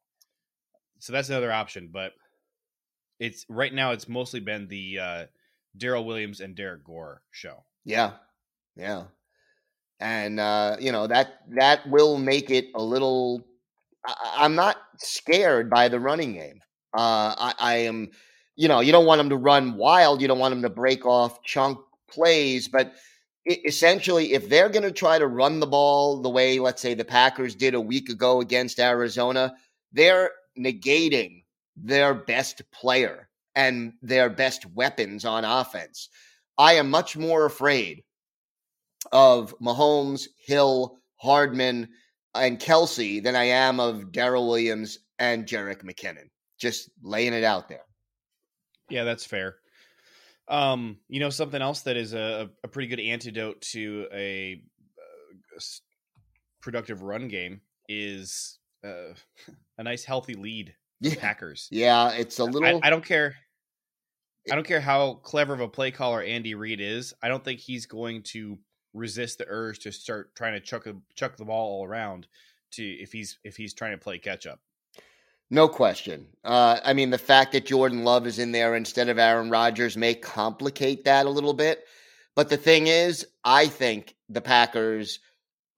So 1.00 1.13
that's 1.13 1.30
another 1.30 1.52
option, 1.52 1.89
but 1.91 2.13
it's 3.19 3.45
right 3.50 3.73
now. 3.73 3.91
It's 3.91 4.08
mostly 4.08 4.39
been 4.39 4.67
the 4.67 5.00
uh, 5.00 5.26
Darrel 5.78 6.06
Williams 6.06 6.39
and 6.39 6.56
Derrick 6.56 6.84
Gore 6.84 7.21
show. 7.32 7.63
Yeah, 7.86 8.13
yeah, 8.76 9.04
and 10.00 10.39
uh, 10.39 10.78
you 10.80 10.91
know 10.91 11.08
that 11.08 11.41
that 11.50 11.88
will 11.88 12.17
make 12.17 12.50
it 12.50 12.69
a 12.76 12.84
little. 12.84 13.45
I, 14.06 14.38
I'm 14.38 14.56
not 14.56 14.78
scared 14.97 15.69
by 15.69 15.88
the 15.88 16.00
running 16.00 16.34
game. 16.34 16.62
Uh, 16.93 17.36
I, 17.38 17.54
I 17.60 17.76
am, 17.78 18.10
you 18.56 18.67
know, 18.67 18.80
you 18.80 18.91
don't 18.91 19.06
want 19.06 19.19
them 19.19 19.30
to 19.30 19.38
run 19.38 19.76
wild. 19.76 20.21
You 20.21 20.28
don't 20.28 20.39
want 20.39 20.54
them 20.54 20.63
to 20.63 20.69
break 20.69 21.06
off 21.06 21.43
chunk 21.43 21.78
plays, 22.10 22.67
but 22.67 22.93
essentially, 23.48 24.34
if 24.34 24.50
they're 24.50 24.70
going 24.70 24.84
to 24.84 24.92
try 24.92 25.18
to 25.18 25.28
run 25.28 25.60
the 25.60 25.68
ball 25.68 26.22
the 26.22 26.30
way, 26.30 26.60
let's 26.60 26.82
say, 26.82 26.94
the 26.94 27.06
Packers 27.06 27.56
did 27.56 27.74
a 27.74 27.82
week 27.82 28.10
ago 28.10 28.42
against 28.42 28.80
Arizona, 28.80 29.54
they're 29.92 30.32
negating 30.58 31.44
their 31.76 32.14
best 32.14 32.62
player 32.72 33.30
and 33.56 33.94
their 34.02 34.30
best 34.30 34.66
weapons 34.76 35.26
on 35.26 35.46
offense. 35.46 36.10
I 36.58 36.74
am 36.74 36.90
much 36.90 37.16
more 37.16 37.46
afraid 37.46 38.04
of 39.12 39.58
Mahomes, 39.60 40.28
Hill, 40.46 40.98
Hardman, 41.16 41.90
and 42.36 42.60
Kelce 42.60 43.24
than 43.24 43.36
I 43.36 43.46
am 43.46 43.80
of 43.80 44.12
Darrel 44.12 44.48
Williams 44.48 45.00
and 45.20 45.46
Jerick 45.46 45.84
McKinnon. 45.84 46.30
Just 46.60 46.90
laying 47.02 47.34
it 47.34 47.44
out 47.44 47.70
there. 47.70 47.86
Yeah, 48.90 49.04
that's 49.04 49.26
fair. 49.26 49.56
Um, 50.50 50.98
you 51.10 51.20
know, 51.20 51.30
something 51.30 51.62
else 51.62 51.82
that 51.82 51.98
is 51.98 52.14
a, 52.14 52.50
a 52.64 52.68
pretty 52.68 52.88
good 52.88 53.00
antidote 53.00 53.62
to 53.74 54.08
a, 54.14 54.62
uh, 54.98 55.56
s- 55.58 55.82
productive 56.62 57.02
run 57.02 57.28
game 57.28 57.62
is 57.90 58.60
uh, 58.86 59.14
a 59.78 59.84
nice 59.84 60.04
healthy 60.04 60.36
lead. 60.36 60.74
Yeah, 61.00 61.16
Packers. 61.20 61.68
yeah, 61.70 62.10
it's 62.12 62.40
a 62.40 62.44
little. 62.44 62.80
I 62.84 62.90
don't 62.90 63.06
care. 63.06 63.36
I 64.52 64.56
don't 64.56 64.66
care 64.66 64.82
how 64.82 65.16
clever 65.16 65.54
of 65.54 65.60
a 65.60 65.68
play 65.68 65.92
caller 65.92 66.24
Andy 66.24 66.56
Reid 66.56 66.80
is. 66.80 67.14
I 67.22 67.28
don't 67.28 67.44
think 67.44 67.60
he's 67.60 67.86
going 67.86 68.24
to 68.24 68.58
resist 68.94 69.38
the 69.38 69.46
urge 69.48 69.80
to 69.80 69.92
start 69.92 70.34
trying 70.36 70.54
to 70.54 70.60
chuck 70.60 70.88
a, 70.88 70.96
chuck 71.16 71.38
the 71.38 71.46
ball 71.46 71.80
all 71.80 71.86
around 71.86 72.28
to 72.72 72.84
if 72.84 73.12
he's 73.12 73.40
if 73.44 73.58
he's 73.58 73.74
trying 73.74 73.92
to 73.92 73.98
play 73.98 74.18
catch 74.18 74.48
up. 74.48 74.60
No 75.50 75.68
question. 75.70 76.28
Uh, 76.44 76.80
I 76.84 76.94
mean, 76.94 77.10
the 77.10 77.18
fact 77.18 77.54
that 77.54 77.66
Jordan 77.66 78.04
Love 78.04 78.28
is 78.28 78.38
in 78.40 78.52
there 78.52 78.76
instead 78.76 79.08
of 79.08 79.18
Aaron 79.18 79.50
Rodgers 79.50 79.96
may 79.96 80.14
complicate 80.14 81.06
that 81.06 81.26
a 81.26 81.30
little 81.30 81.54
bit. 81.54 81.86
But 82.36 82.50
the 82.50 82.58
thing 82.58 82.88
is, 82.88 83.26
I 83.44 83.68
think 83.68 84.16
the 84.30 84.42
Packers 84.42 85.20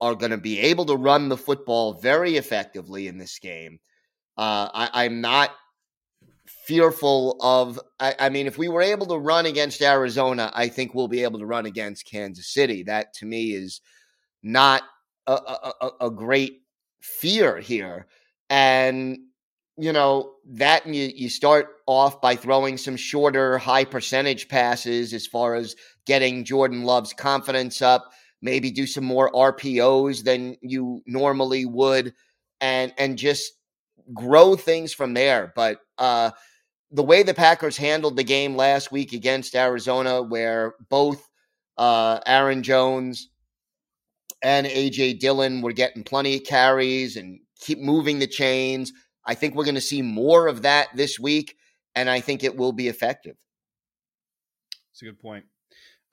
are 0.02 0.16
going 0.16 0.32
to 0.32 0.38
be 0.38 0.60
able 0.60 0.86
to 0.86 0.96
run 0.96 1.30
the 1.30 1.38
football 1.38 1.94
very 1.94 2.38
effectively 2.38 3.08
in 3.08 3.18
this 3.18 3.38
game. 3.40 3.80
Uh, 4.38 4.70
I, 4.74 5.06
I'm 5.06 5.22
not 5.22 5.52
fearful 6.66 7.38
of. 7.42 7.80
I, 8.00 8.16
I 8.20 8.30
mean, 8.30 8.48
if 8.48 8.58
we 8.58 8.70
were 8.70 8.82
able 8.82 9.06
to 9.08 9.18
run 9.18 9.46
against 9.46 9.82
Arizona, 9.82 10.52
I 10.54 10.68
think 10.68 10.94
we'll 10.96 11.08
be 11.08 11.24
able 11.24 11.40
to 11.40 11.46
run 11.46 11.66
against 11.66 12.10
Kansas 12.10 12.48
City. 12.52 12.84
That 12.84 13.14
to 13.16 13.26
me 13.26 13.52
is 13.52 13.82
not 14.42 14.84
a, 15.28 15.34
a- 15.34 15.92
a 16.08 16.12
great 16.12 16.62
fear 17.02 17.58
here. 17.60 18.08
And 18.50 19.20
you 19.80 19.94
know 19.94 20.34
that 20.46 20.86
and 20.86 20.96
you, 20.96 21.12
you 21.16 21.30
start 21.30 21.78
off 21.88 22.22
by 22.22 22.36
throwing 22.36 22.78
some 22.78 22.96
shorter 22.96 23.58
high 23.58 23.86
percentage 23.86 24.48
passes 24.48 25.14
as 25.14 25.26
far 25.26 25.56
as 25.56 25.76
getting 26.06 26.44
jordan 26.44 26.84
love's 26.84 27.14
confidence 27.14 27.82
up 27.82 28.12
maybe 28.42 28.72
do 28.72 28.86
some 28.86 29.04
more 29.04 29.32
rpos 29.32 30.24
than 30.24 30.56
you 30.62 31.02
normally 31.06 31.66
would 31.66 32.14
and 32.62 32.94
and 32.98 33.18
just 33.18 33.54
grow 34.14 34.56
things 34.56 34.94
from 34.94 35.14
there. 35.14 35.54
But 35.56 35.80
uh 35.98 36.32
the 36.92 37.04
way 37.04 37.22
the 37.22 37.36
packers 37.36 37.78
handled 37.78 38.16
the 38.16 38.24
game 38.24 38.56
last 38.56 38.92
week 38.92 39.14
against 39.14 39.56
arizona 39.56 40.22
where 40.22 40.74
both 40.90 41.28
uh 41.78 42.20
aaron 42.26 42.64
jones 42.64 43.30
and 44.42 44.66
aj 44.66 45.20
dillon 45.20 45.62
were 45.62 45.72
getting 45.72 46.04
plenty 46.04 46.36
of 46.36 46.44
carries 46.44 47.16
and 47.16 47.40
keep 47.60 47.80
moving 47.80 48.18
the 48.18 48.28
chains 48.28 48.92
I 49.26 49.36
think 49.36 49.56
we're 49.56 49.66
going 49.66 49.76
to 49.76 49.82
see 49.82 50.02
more 50.02 50.48
of 50.48 50.64
that 50.64 50.90
this 50.96 51.20
week, 51.20 51.56
and 51.96 52.10
I 52.10 52.20
think 52.20 52.44
it 52.44 52.56
will 52.56 52.72
be 52.72 52.88
effective. 52.88 53.36
It's 54.92 55.02
a 55.02 55.06
good 55.06 55.20
point. 55.20 55.46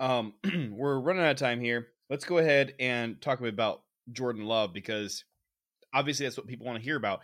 Um, 0.01 0.35
we're 0.73 0.99
running 0.99 1.23
out 1.23 1.31
of 1.31 1.37
time 1.37 1.61
here. 1.61 1.89
Let's 2.11 2.25
go 2.25 2.39
ahead 2.39 2.75
and 2.79 3.21
talk 3.21 3.41
a 3.41 3.43
bit 3.43 3.55
about 3.55 3.83
Jordan 4.13 4.45
Love 4.45 4.73
because 4.73 5.25
obviously 5.93 6.27
that's 6.27 6.37
what 6.37 6.47
people 6.47 6.67
want 6.67 6.79
to 6.79 6.85
hear 6.85 6.97
about. 6.97 7.21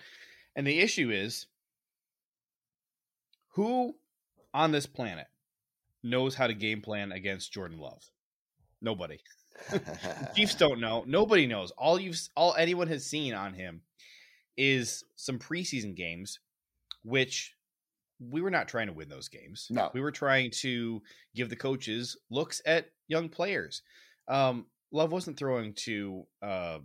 And 0.56 0.66
the 0.66 0.80
issue 0.80 1.10
is 1.10 1.46
who 3.50 3.94
on 4.52 4.72
this 4.72 4.86
planet 4.86 5.26
knows 6.02 6.34
how 6.34 6.46
to 6.46 6.54
game 6.54 6.80
plan 6.80 7.12
against 7.12 7.52
Jordan 7.52 7.78
Love? 7.78 8.02
Nobody. 8.80 9.18
Chiefs 10.34 10.54
don't 10.58 10.80
know. 10.80 11.04
Nobody 11.06 11.46
knows. 11.46 11.70
All 11.72 12.00
you've 12.00 12.18
all 12.36 12.54
anyone 12.56 12.88
has 12.88 13.06
seen 13.06 13.34
on 13.34 13.54
him 13.54 13.82
is 14.56 15.04
some 15.16 15.38
preseason 15.38 15.94
games, 15.94 16.38
which 17.04 17.54
we 18.30 18.40
were 18.40 18.50
not 18.50 18.68
trying 18.68 18.86
to 18.86 18.92
win 18.92 19.08
those 19.08 19.28
games. 19.28 19.66
No. 19.70 19.90
We 19.92 20.00
were 20.00 20.12
trying 20.12 20.50
to 20.60 21.02
give 21.34 21.48
the 21.48 21.56
coaches 21.56 22.16
looks 22.30 22.62
at 22.66 22.86
young 23.08 23.28
players. 23.28 23.82
Um, 24.28 24.66
Love 24.92 25.10
wasn't 25.10 25.38
throwing 25.38 25.72
to 25.74 26.24
uh, 26.42 26.78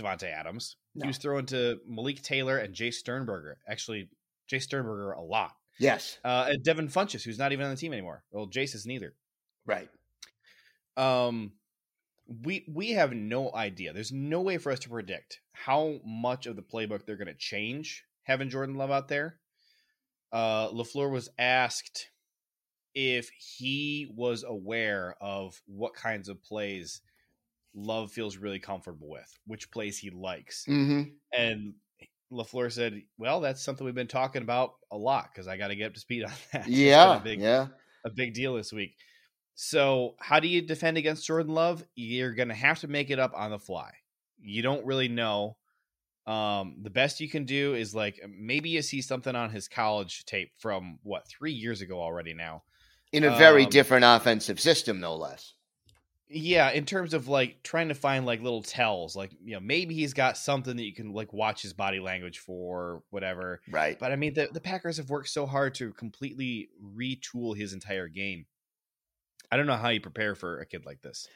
Davante 0.00 0.32
Adams. 0.32 0.76
No. 0.94 1.04
He 1.04 1.08
was 1.08 1.18
throwing 1.18 1.46
to 1.46 1.78
Malik 1.86 2.22
Taylor 2.22 2.58
and 2.58 2.74
Jace 2.74 2.94
Sternberger. 2.94 3.58
Actually, 3.68 4.08
Jace 4.50 4.62
Sternberger 4.62 5.12
a 5.12 5.22
lot. 5.22 5.52
Yes. 5.78 6.18
Uh, 6.24 6.46
and 6.48 6.62
Devin 6.62 6.88
Funchess, 6.88 7.22
who's 7.22 7.38
not 7.38 7.52
even 7.52 7.64
on 7.64 7.70
the 7.70 7.76
team 7.76 7.92
anymore. 7.92 8.22
Well, 8.30 8.48
Jace 8.48 8.74
is 8.74 8.86
neither. 8.86 9.14
Right. 9.66 9.88
Um, 10.96 11.52
we 12.44 12.64
we 12.68 12.90
have 12.92 13.12
no 13.12 13.50
idea. 13.54 13.92
There's 13.92 14.12
no 14.12 14.40
way 14.40 14.58
for 14.58 14.70
us 14.70 14.78
to 14.80 14.88
predict 14.90 15.40
how 15.52 15.98
much 16.04 16.46
of 16.46 16.56
the 16.56 16.62
playbook 16.62 17.04
they're 17.06 17.16
going 17.16 17.28
to 17.28 17.34
change 17.34 18.04
having 18.24 18.50
Jordan 18.50 18.74
Love 18.76 18.90
out 18.90 19.08
there. 19.08 19.40
Uh, 20.30 20.68
LaFleur 20.68 21.10
was 21.10 21.30
asked 21.38 22.10
if 22.94 23.30
he 23.30 24.12
was 24.14 24.44
aware 24.44 25.14
of 25.20 25.60
what 25.66 25.94
kinds 25.94 26.28
of 26.28 26.42
plays 26.42 27.00
Love 27.74 28.10
feels 28.12 28.36
really 28.36 28.58
comfortable 28.58 29.08
with, 29.08 29.38
which 29.46 29.70
plays 29.70 29.98
he 29.98 30.10
likes, 30.10 30.64
Mm-hmm. 30.68 31.10
and 31.32 31.74
LaFleur 32.32 32.70
said, 32.70 33.00
"Well, 33.16 33.40
that's 33.40 33.62
something 33.62 33.84
we've 33.86 33.94
been 33.94 34.06
talking 34.06 34.42
about 34.42 34.74
a 34.90 34.96
lot 34.98 35.30
because 35.32 35.48
I 35.48 35.56
got 35.56 35.68
to 35.68 35.76
get 35.76 35.86
up 35.86 35.94
to 35.94 36.00
speed 36.00 36.24
on 36.24 36.32
that. 36.52 36.66
Yeah. 36.68 37.16
a 37.16 37.20
big, 37.20 37.40
yeah. 37.40 37.68
a 38.04 38.10
big 38.10 38.34
deal 38.34 38.54
this 38.56 38.72
week. 38.72 38.96
So, 39.60 40.14
how 40.20 40.38
do 40.38 40.46
you 40.46 40.62
defend 40.62 40.98
against 40.98 41.26
Jordan 41.26 41.52
Love? 41.52 41.84
You're 41.96 42.32
going 42.32 42.46
to 42.46 42.54
have 42.54 42.78
to 42.82 42.86
make 42.86 43.10
it 43.10 43.18
up 43.18 43.32
on 43.34 43.50
the 43.50 43.58
fly. 43.58 43.90
You 44.40 44.62
don't 44.62 44.86
really 44.86 45.08
know. 45.08 45.56
Um, 46.28 46.76
the 46.82 46.90
best 46.90 47.18
you 47.18 47.28
can 47.28 47.44
do 47.44 47.74
is 47.74 47.92
like 47.92 48.20
maybe 48.28 48.68
you 48.68 48.82
see 48.82 49.02
something 49.02 49.34
on 49.34 49.50
his 49.50 49.66
college 49.66 50.24
tape 50.26 50.52
from 50.58 51.00
what 51.02 51.26
three 51.26 51.50
years 51.50 51.80
ago 51.80 52.00
already 52.00 52.34
now. 52.34 52.62
In 53.10 53.24
a 53.24 53.36
very 53.36 53.64
Um, 53.64 53.70
different 53.70 54.04
offensive 54.04 54.60
system, 54.60 55.00
no 55.00 55.16
less. 55.16 55.54
Yeah, 56.28 56.70
in 56.70 56.84
terms 56.84 57.12
of 57.12 57.26
like 57.26 57.64
trying 57.64 57.88
to 57.88 57.96
find 57.96 58.24
like 58.24 58.40
little 58.40 58.62
tells, 58.62 59.16
like 59.16 59.32
you 59.44 59.54
know 59.54 59.60
maybe 59.60 59.92
he's 59.92 60.14
got 60.14 60.38
something 60.38 60.76
that 60.76 60.84
you 60.84 60.94
can 60.94 61.12
like 61.12 61.32
watch 61.32 61.62
his 61.62 61.72
body 61.72 61.98
language 61.98 62.38
for, 62.38 63.02
whatever. 63.10 63.60
Right. 63.68 63.98
But 63.98 64.12
I 64.12 64.16
mean, 64.16 64.34
the, 64.34 64.50
the 64.52 64.60
Packers 64.60 64.98
have 64.98 65.10
worked 65.10 65.30
so 65.30 65.46
hard 65.46 65.74
to 65.76 65.92
completely 65.94 66.68
retool 66.96 67.56
his 67.56 67.72
entire 67.72 68.06
game. 68.06 68.46
I 69.50 69.56
don't 69.56 69.66
know 69.66 69.76
how 69.76 69.88
you 69.88 70.00
prepare 70.00 70.34
for 70.34 70.60
a 70.60 70.66
kid 70.66 70.84
like 70.84 71.00
this. 71.02 71.26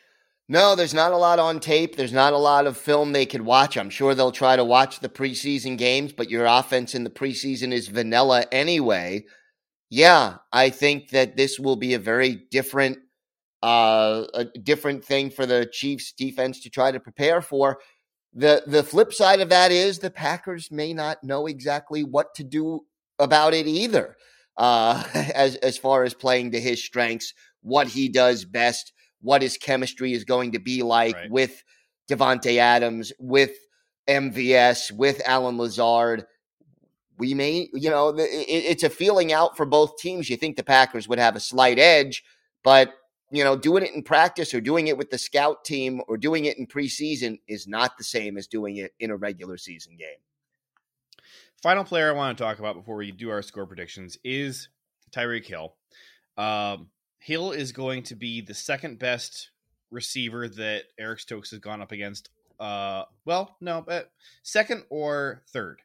No, 0.48 0.74
there's 0.74 0.94
not 0.94 1.12
a 1.12 1.16
lot 1.16 1.38
on 1.38 1.60
tape. 1.60 1.96
There's 1.96 2.12
not 2.12 2.32
a 2.32 2.38
lot 2.38 2.66
of 2.66 2.76
film 2.76 3.12
they 3.12 3.26
could 3.26 3.42
watch. 3.42 3.76
I'm 3.76 3.90
sure 3.90 4.14
they'll 4.14 4.32
try 4.32 4.56
to 4.56 4.64
watch 4.64 5.00
the 5.00 5.08
preseason 5.08 5.78
games, 5.78 6.12
but 6.12 6.30
your 6.30 6.46
offense 6.46 6.94
in 6.94 7.04
the 7.04 7.10
preseason 7.10 7.72
is 7.72 7.88
vanilla 7.88 8.44
anyway. 8.52 9.24
Yeah, 9.88 10.36
I 10.52 10.70
think 10.70 11.10
that 11.10 11.36
this 11.36 11.58
will 11.58 11.76
be 11.76 11.94
a 11.94 11.98
very 11.98 12.46
different 12.50 12.98
uh 13.62 14.24
a 14.34 14.44
different 14.44 15.04
thing 15.04 15.30
for 15.30 15.46
the 15.46 15.68
Chiefs 15.72 16.12
defense 16.12 16.60
to 16.62 16.70
try 16.70 16.90
to 16.90 16.98
prepare 17.00 17.40
for. 17.40 17.78
The 18.34 18.62
the 18.66 18.82
flip 18.82 19.12
side 19.12 19.40
of 19.40 19.50
that 19.50 19.70
is 19.70 19.98
the 19.98 20.10
Packers 20.10 20.70
may 20.70 20.92
not 20.92 21.22
know 21.22 21.46
exactly 21.46 22.02
what 22.04 22.34
to 22.36 22.44
do 22.44 22.80
about 23.18 23.54
it 23.54 23.66
either. 23.66 24.16
Uh 24.56 25.04
as 25.34 25.56
as 25.56 25.78
far 25.78 26.04
as 26.04 26.14
playing 26.14 26.50
to 26.52 26.60
his 26.60 26.82
strengths, 26.82 27.34
what 27.62 27.88
he 27.88 28.08
does 28.08 28.44
best, 28.44 28.92
what 29.20 29.42
his 29.42 29.56
chemistry 29.56 30.12
is 30.12 30.24
going 30.24 30.52
to 30.52 30.58
be 30.58 30.82
like 30.82 31.14
Right. 31.14 31.30
with 31.30 31.62
Davante 32.10 32.58
Adams, 32.58 33.12
with 33.18 33.52
MVS, 34.08 34.92
with 34.92 35.22
Allen 35.24 35.56
Lazard. 35.58 36.26
We 37.18 37.34
may, 37.34 37.68
you 37.72 37.90
know, 37.90 38.08
it, 38.08 38.20
it's 38.20 38.82
a 38.82 38.90
feeling 38.90 39.32
out 39.32 39.56
for 39.56 39.64
both 39.64 39.96
teams. 39.98 40.28
You 40.28 40.36
think 40.36 40.56
the 40.56 40.64
Packers 40.64 41.08
would 41.08 41.18
have 41.18 41.36
a 41.36 41.40
slight 41.40 41.78
edge, 41.78 42.24
but 42.64 42.92
you 43.30 43.42
know, 43.44 43.56
doing 43.56 43.82
it 43.82 43.94
in 43.94 44.02
practice 44.02 44.52
or 44.52 44.60
doing 44.60 44.88
it 44.88 44.98
with 44.98 45.10
the 45.10 45.16
scout 45.16 45.64
team 45.64 46.02
or 46.06 46.18
doing 46.18 46.44
it 46.44 46.58
in 46.58 46.66
preseason 46.66 47.40
is 47.48 47.66
not 47.66 47.96
the 47.96 48.04
same 48.04 48.36
as 48.36 48.46
doing 48.46 48.76
it 48.76 48.92
in 49.00 49.10
a 49.10 49.16
regular 49.16 49.56
season 49.56 49.96
game. 49.96 50.18
Final 51.62 51.82
player 51.84 52.10
I 52.10 52.12
want 52.12 52.36
to 52.36 52.44
talk 52.44 52.58
about 52.58 52.74
before 52.74 52.96
we 52.96 53.10
do 53.10 53.30
our 53.30 53.40
score 53.40 53.66
predictions 53.66 54.18
is 54.22 54.68
Tyreek 55.12 55.46
Hill. 55.46 55.74
Um, 56.36 56.88
Hill 57.22 57.52
is 57.52 57.72
going 57.72 58.02
to 58.04 58.16
be 58.16 58.40
the 58.40 58.54
second 58.54 58.98
best 58.98 59.50
receiver 59.90 60.48
that 60.48 60.84
Eric 60.98 61.20
Stokes 61.20 61.50
has 61.50 61.60
gone 61.60 61.80
up 61.80 61.92
against. 61.92 62.30
Uh, 62.58 63.04
well, 63.24 63.56
no, 63.60 63.82
but 63.86 64.10
second 64.42 64.84
or 64.90 65.42
third 65.52 65.80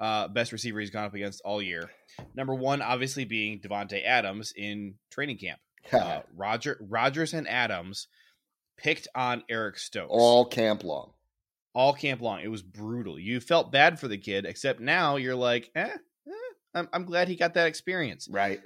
uh, 0.00 0.28
best 0.28 0.52
receiver 0.52 0.80
he's 0.80 0.90
gone 0.90 1.04
up 1.04 1.14
against 1.14 1.40
all 1.44 1.62
year. 1.62 1.90
Number 2.34 2.54
one, 2.54 2.82
obviously, 2.82 3.24
being 3.24 3.60
Davante 3.60 4.04
Adams 4.04 4.52
in 4.56 4.94
training 5.10 5.38
camp. 5.38 5.60
Uh, 5.92 6.22
Roger 6.34 6.78
Rodgers 6.80 7.34
and 7.34 7.46
Adams 7.46 8.08
picked 8.78 9.06
on 9.14 9.44
Eric 9.50 9.76
Stokes 9.78 10.08
All 10.10 10.46
camp 10.46 10.82
long. 10.82 11.12
all 11.74 11.92
camp 11.92 12.22
long. 12.22 12.40
It 12.40 12.48
was 12.48 12.62
brutal. 12.62 13.18
You 13.18 13.38
felt 13.38 13.70
bad 13.70 14.00
for 14.00 14.08
the 14.08 14.16
kid, 14.16 14.46
except 14.46 14.80
now 14.80 15.16
you're 15.16 15.34
like, 15.34 15.70
eh, 15.74 15.90
eh 16.26 16.30
I'm, 16.74 16.88
I'm 16.90 17.04
glad 17.04 17.28
he 17.28 17.36
got 17.36 17.52
that 17.52 17.66
experience. 17.66 18.28
Right. 18.30 18.62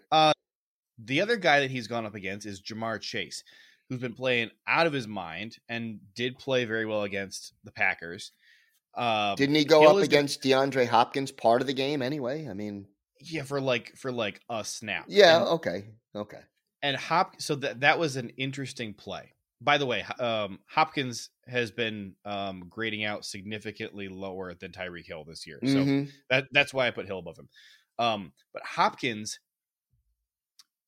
The 1.04 1.20
other 1.20 1.36
guy 1.36 1.60
that 1.60 1.70
he's 1.70 1.86
gone 1.86 2.06
up 2.06 2.14
against 2.14 2.46
is 2.46 2.60
Ja'Marr 2.60 3.00
Chase, 3.00 3.44
who's 3.88 4.00
been 4.00 4.14
playing 4.14 4.50
out 4.66 4.86
of 4.86 4.92
his 4.92 5.06
mind 5.06 5.56
and 5.68 6.00
did 6.14 6.38
play 6.38 6.64
very 6.64 6.86
well 6.86 7.02
against 7.04 7.54
the 7.64 7.72
Packers. 7.72 8.32
Uh, 8.94 9.34
Didn't 9.36 9.54
he 9.54 9.64
go 9.64 9.86
up 9.88 9.96
the- 9.96 10.02
against 10.02 10.42
DeAndre 10.42 10.86
Hopkins 10.86 11.30
part 11.30 11.60
of 11.60 11.66
the 11.66 11.72
game 11.74 12.02
anyway? 12.02 12.48
I 12.48 12.54
mean, 12.54 12.86
yeah, 13.20 13.42
for 13.44 13.60
like 13.60 13.94
for 13.96 14.10
like 14.10 14.40
a 14.50 14.64
snap. 14.64 15.04
yeah, 15.08 15.38
And- 15.38 15.46
okay. 15.48 15.84
Okay. 16.16 16.40
and 16.82 16.96
Hop 16.96 17.40
so 17.40 17.54
that 17.56 17.80
that 17.80 17.98
was 17.98 18.16
an 18.16 18.30
interesting 18.30 18.94
play. 18.94 19.32
By 19.60 19.76
the 19.78 19.86
way, 19.86 20.04
um, 20.20 20.60
Hopkins 20.66 21.30
has 21.48 21.70
been 21.72 22.14
um, 22.24 22.64
grading 22.68 23.04
out 23.04 23.24
significantly 23.24 24.08
lower 24.08 24.54
than 24.54 24.70
Tyreek 24.72 25.06
Hill 25.06 25.24
this 25.24 25.46
year. 25.46 25.58
So 25.64 25.76
Mhm. 25.84 26.10
that 26.30 26.46
that's 26.52 26.72
why 26.74 26.86
I 26.86 26.90
put 26.92 27.06
Hill 27.06 27.18
above 27.18 27.38
him. 27.38 27.48
Um, 27.98 28.32
but 28.52 28.62
Hopkins, 28.64 29.38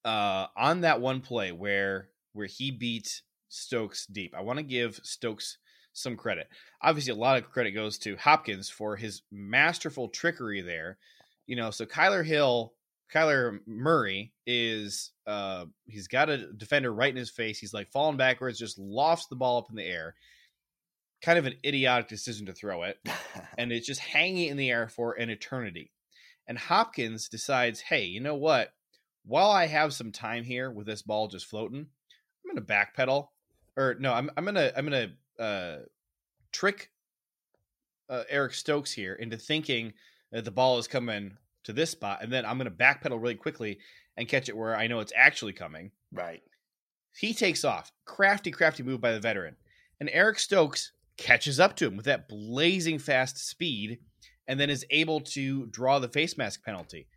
uh, 0.04 0.46
on 0.56 0.82
that 0.82 1.00
one 1.00 1.20
play 1.20 1.52
where 1.52 2.08
where 2.32 2.46
he 2.46 2.70
beat 2.70 3.22
Stokes 3.48 4.06
deep, 4.06 4.34
I 4.36 4.42
want 4.42 4.58
to 4.58 4.64
give 4.64 5.00
Stokes 5.02 5.58
some 5.92 6.16
credit. 6.16 6.48
Obviously, 6.82 7.12
a 7.12 7.16
lot 7.16 7.36
of 7.36 7.50
credit 7.50 7.72
goes 7.72 7.98
to 7.98 8.16
Hopkins 8.16 8.70
for 8.70 8.96
his 8.96 9.22
masterful 9.30 10.08
trickery 10.08 10.60
there. 10.60 10.98
You 11.46 11.56
know, 11.56 11.70
so 11.70 11.84
Kyler 11.84 12.24
Hill, 12.24 12.74
Kyler 13.12 13.58
Murray 13.66 14.32
is 14.46 15.10
uh 15.26 15.66
he's 15.86 16.08
got 16.08 16.30
a 16.30 16.52
defender 16.52 16.92
right 16.92 17.10
in 17.10 17.16
his 17.16 17.30
face. 17.30 17.58
He's 17.58 17.74
like 17.74 17.90
falling 17.90 18.16
backwards, 18.16 18.58
just 18.58 18.78
lofts 18.78 19.26
the 19.26 19.36
ball 19.36 19.58
up 19.58 19.70
in 19.70 19.76
the 19.76 19.84
air. 19.84 20.14
Kind 21.22 21.38
of 21.38 21.44
an 21.44 21.54
idiotic 21.64 22.08
decision 22.08 22.46
to 22.46 22.52
throw 22.52 22.84
it 22.84 22.98
and 23.58 23.72
it's 23.72 23.86
just 23.86 24.00
hanging 24.00 24.48
in 24.48 24.56
the 24.56 24.70
air 24.70 24.88
for 24.88 25.14
an 25.14 25.28
eternity. 25.28 25.90
And 26.46 26.58
Hopkins 26.58 27.28
decides, 27.28 27.80
hey, 27.80 28.04
you 28.04 28.20
know 28.20 28.34
what? 28.34 28.72
While 29.24 29.50
I 29.50 29.66
have 29.66 29.92
some 29.92 30.12
time 30.12 30.44
here 30.44 30.70
with 30.70 30.86
this 30.86 31.02
ball 31.02 31.28
just 31.28 31.46
floating, 31.46 31.80
I'm 31.80 32.54
gonna 32.54 32.66
backpedal, 32.66 33.28
or 33.76 33.96
no, 33.98 34.12
I'm 34.12 34.30
I'm 34.36 34.44
gonna 34.44 34.72
I'm 34.76 34.84
gonna 34.84 35.08
uh, 35.38 35.76
trick 36.52 36.90
uh, 38.08 38.24
Eric 38.28 38.54
Stokes 38.54 38.92
here 38.92 39.14
into 39.14 39.36
thinking 39.36 39.92
that 40.32 40.44
the 40.44 40.50
ball 40.50 40.78
is 40.78 40.88
coming 40.88 41.36
to 41.64 41.72
this 41.72 41.90
spot, 41.90 42.22
and 42.22 42.32
then 42.32 42.44
I'm 42.44 42.58
gonna 42.58 42.70
backpedal 42.70 43.20
really 43.20 43.34
quickly 43.34 43.78
and 44.16 44.28
catch 44.28 44.48
it 44.48 44.56
where 44.56 44.76
I 44.76 44.86
know 44.86 45.00
it's 45.00 45.12
actually 45.14 45.52
coming. 45.52 45.90
right. 46.12 46.42
He 47.16 47.34
takes 47.34 47.64
off. 47.64 47.90
Crafty, 48.04 48.52
crafty 48.52 48.84
move 48.84 49.00
by 49.00 49.12
the 49.12 49.20
veteran. 49.20 49.56
And 49.98 50.08
Eric 50.12 50.38
Stokes 50.38 50.92
catches 51.16 51.58
up 51.58 51.74
to 51.76 51.86
him 51.86 51.96
with 51.96 52.06
that 52.06 52.28
blazing 52.28 52.98
fast 52.98 53.36
speed 53.36 53.98
and 54.46 54.58
then 54.58 54.70
is 54.70 54.86
able 54.90 55.20
to 55.20 55.66
draw 55.66 55.98
the 55.98 56.08
face 56.08 56.38
mask 56.38 56.64
penalty. 56.64 57.08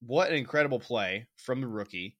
What 0.00 0.30
an 0.30 0.36
incredible 0.36 0.78
play 0.80 1.26
from 1.36 1.60
the 1.60 1.66
rookie. 1.66 2.16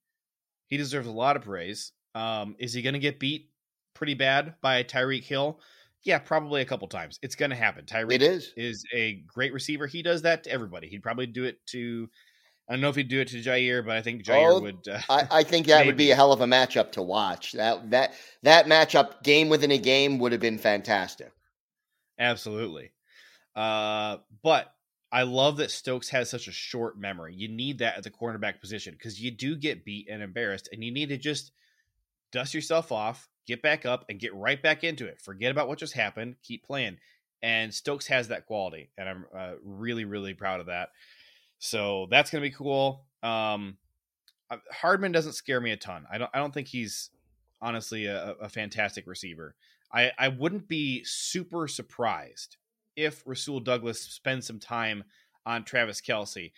He 0.68 0.76
deserves 0.76 1.06
a 1.06 1.12
lot 1.12 1.36
of 1.36 1.42
praise. 1.42 1.92
Um, 2.14 2.56
is 2.58 2.72
he 2.72 2.82
going 2.82 2.94
to 2.94 2.98
get 2.98 3.20
beat 3.20 3.50
pretty 3.94 4.14
bad 4.14 4.54
by 4.62 4.82
Tyreek 4.82 5.24
Hill? 5.24 5.60
Yeah, 6.04 6.18
probably 6.18 6.62
a 6.62 6.64
couple 6.64 6.88
times. 6.88 7.18
It's 7.22 7.34
going 7.34 7.50
to 7.50 7.56
happen. 7.56 7.84
Tyreek 7.84 8.12
It 8.14 8.22
is. 8.22 8.52
is 8.56 8.84
a 8.94 9.22
great 9.26 9.52
receiver. 9.52 9.86
He 9.86 10.02
does 10.02 10.22
that 10.22 10.44
to 10.44 10.50
everybody. 10.50 10.88
He'd 10.88 11.02
probably 11.02 11.26
do 11.26 11.44
it 11.44 11.58
to, 11.68 12.08
I 12.68 12.72
don't 12.72 12.80
know 12.80 12.88
if 12.88 12.96
he'd 12.96 13.08
do 13.08 13.20
it 13.20 13.28
to 13.28 13.42
Jaire, 13.42 13.84
but 13.84 13.96
I 13.96 14.02
think 14.02 14.24
Jaire 14.24 14.56
Oh, 14.56 14.60
would. 14.60 14.86
Uh, 14.88 15.00
I, 15.08 15.28
I 15.30 15.42
think 15.42 15.66
that 15.66 15.84
would 15.84 15.96
be 15.96 16.10
a 16.12 16.14
hell 16.14 16.32
of 16.32 16.40
a 16.40 16.46
matchup 16.46 16.92
to 16.92 17.02
watch. 17.02 17.52
That 17.52 17.90
that 17.90 18.14
that 18.42 18.66
matchup, 18.66 19.22
game 19.24 19.48
within 19.48 19.70
a 19.72 19.78
game, 19.78 20.18
would 20.18 20.32
have 20.32 20.40
been 20.40 20.58
fantastic. 20.58 21.32
Absolutely. 22.18 22.92
Uh, 23.54 24.18
but 24.42 24.72
I 25.12 25.22
love 25.22 25.58
that 25.58 25.70
Stokes 25.70 26.08
has 26.10 26.28
such 26.28 26.48
a 26.48 26.52
short 26.52 26.98
memory. 26.98 27.34
You 27.34 27.48
need 27.48 27.78
that 27.78 27.96
at 27.96 28.02
the 28.02 28.10
cornerback 28.10 28.60
position 28.60 28.94
because 28.94 29.20
you 29.20 29.30
do 29.30 29.56
get 29.56 29.84
beat 29.84 30.08
and 30.10 30.22
embarrassed, 30.22 30.68
and 30.72 30.82
you 30.82 30.90
need 30.90 31.10
to 31.10 31.16
just 31.16 31.52
dust 32.32 32.54
yourself 32.54 32.90
off, 32.90 33.28
get 33.46 33.62
back 33.62 33.86
up, 33.86 34.04
and 34.08 34.18
get 34.18 34.34
right 34.34 34.60
back 34.60 34.82
into 34.84 35.06
it. 35.06 35.20
Forget 35.20 35.52
about 35.52 35.68
what 35.68 35.78
just 35.78 35.92
happened. 35.92 36.36
Keep 36.42 36.64
playing. 36.64 36.98
And 37.42 37.72
Stokes 37.72 38.08
has 38.08 38.28
that 38.28 38.46
quality, 38.46 38.90
and 38.98 39.08
I'm 39.08 39.26
uh, 39.36 39.52
really, 39.62 40.04
really 40.04 40.34
proud 40.34 40.60
of 40.60 40.66
that. 40.66 40.90
So 41.58 42.08
that's 42.10 42.30
going 42.30 42.42
to 42.42 42.50
be 42.50 42.54
cool. 42.54 43.04
Um, 43.22 43.76
uh, 44.50 44.56
Hardman 44.72 45.12
doesn't 45.12 45.34
scare 45.34 45.60
me 45.60 45.70
a 45.70 45.76
ton. 45.76 46.06
I 46.10 46.18
don't. 46.18 46.30
I 46.34 46.38
don't 46.38 46.52
think 46.52 46.68
he's 46.68 47.10
honestly 47.60 48.06
a, 48.06 48.32
a 48.40 48.48
fantastic 48.48 49.06
receiver. 49.06 49.54
I, 49.92 50.12
I 50.18 50.28
wouldn't 50.28 50.68
be 50.68 51.04
super 51.04 51.68
surprised 51.68 52.56
if 52.96 53.22
Rasul 53.26 53.60
Douglas 53.60 54.00
spends 54.00 54.46
some 54.46 54.58
time 54.58 55.04
on 55.44 55.64
Travis 55.64 56.00
Kelce. 56.00 56.52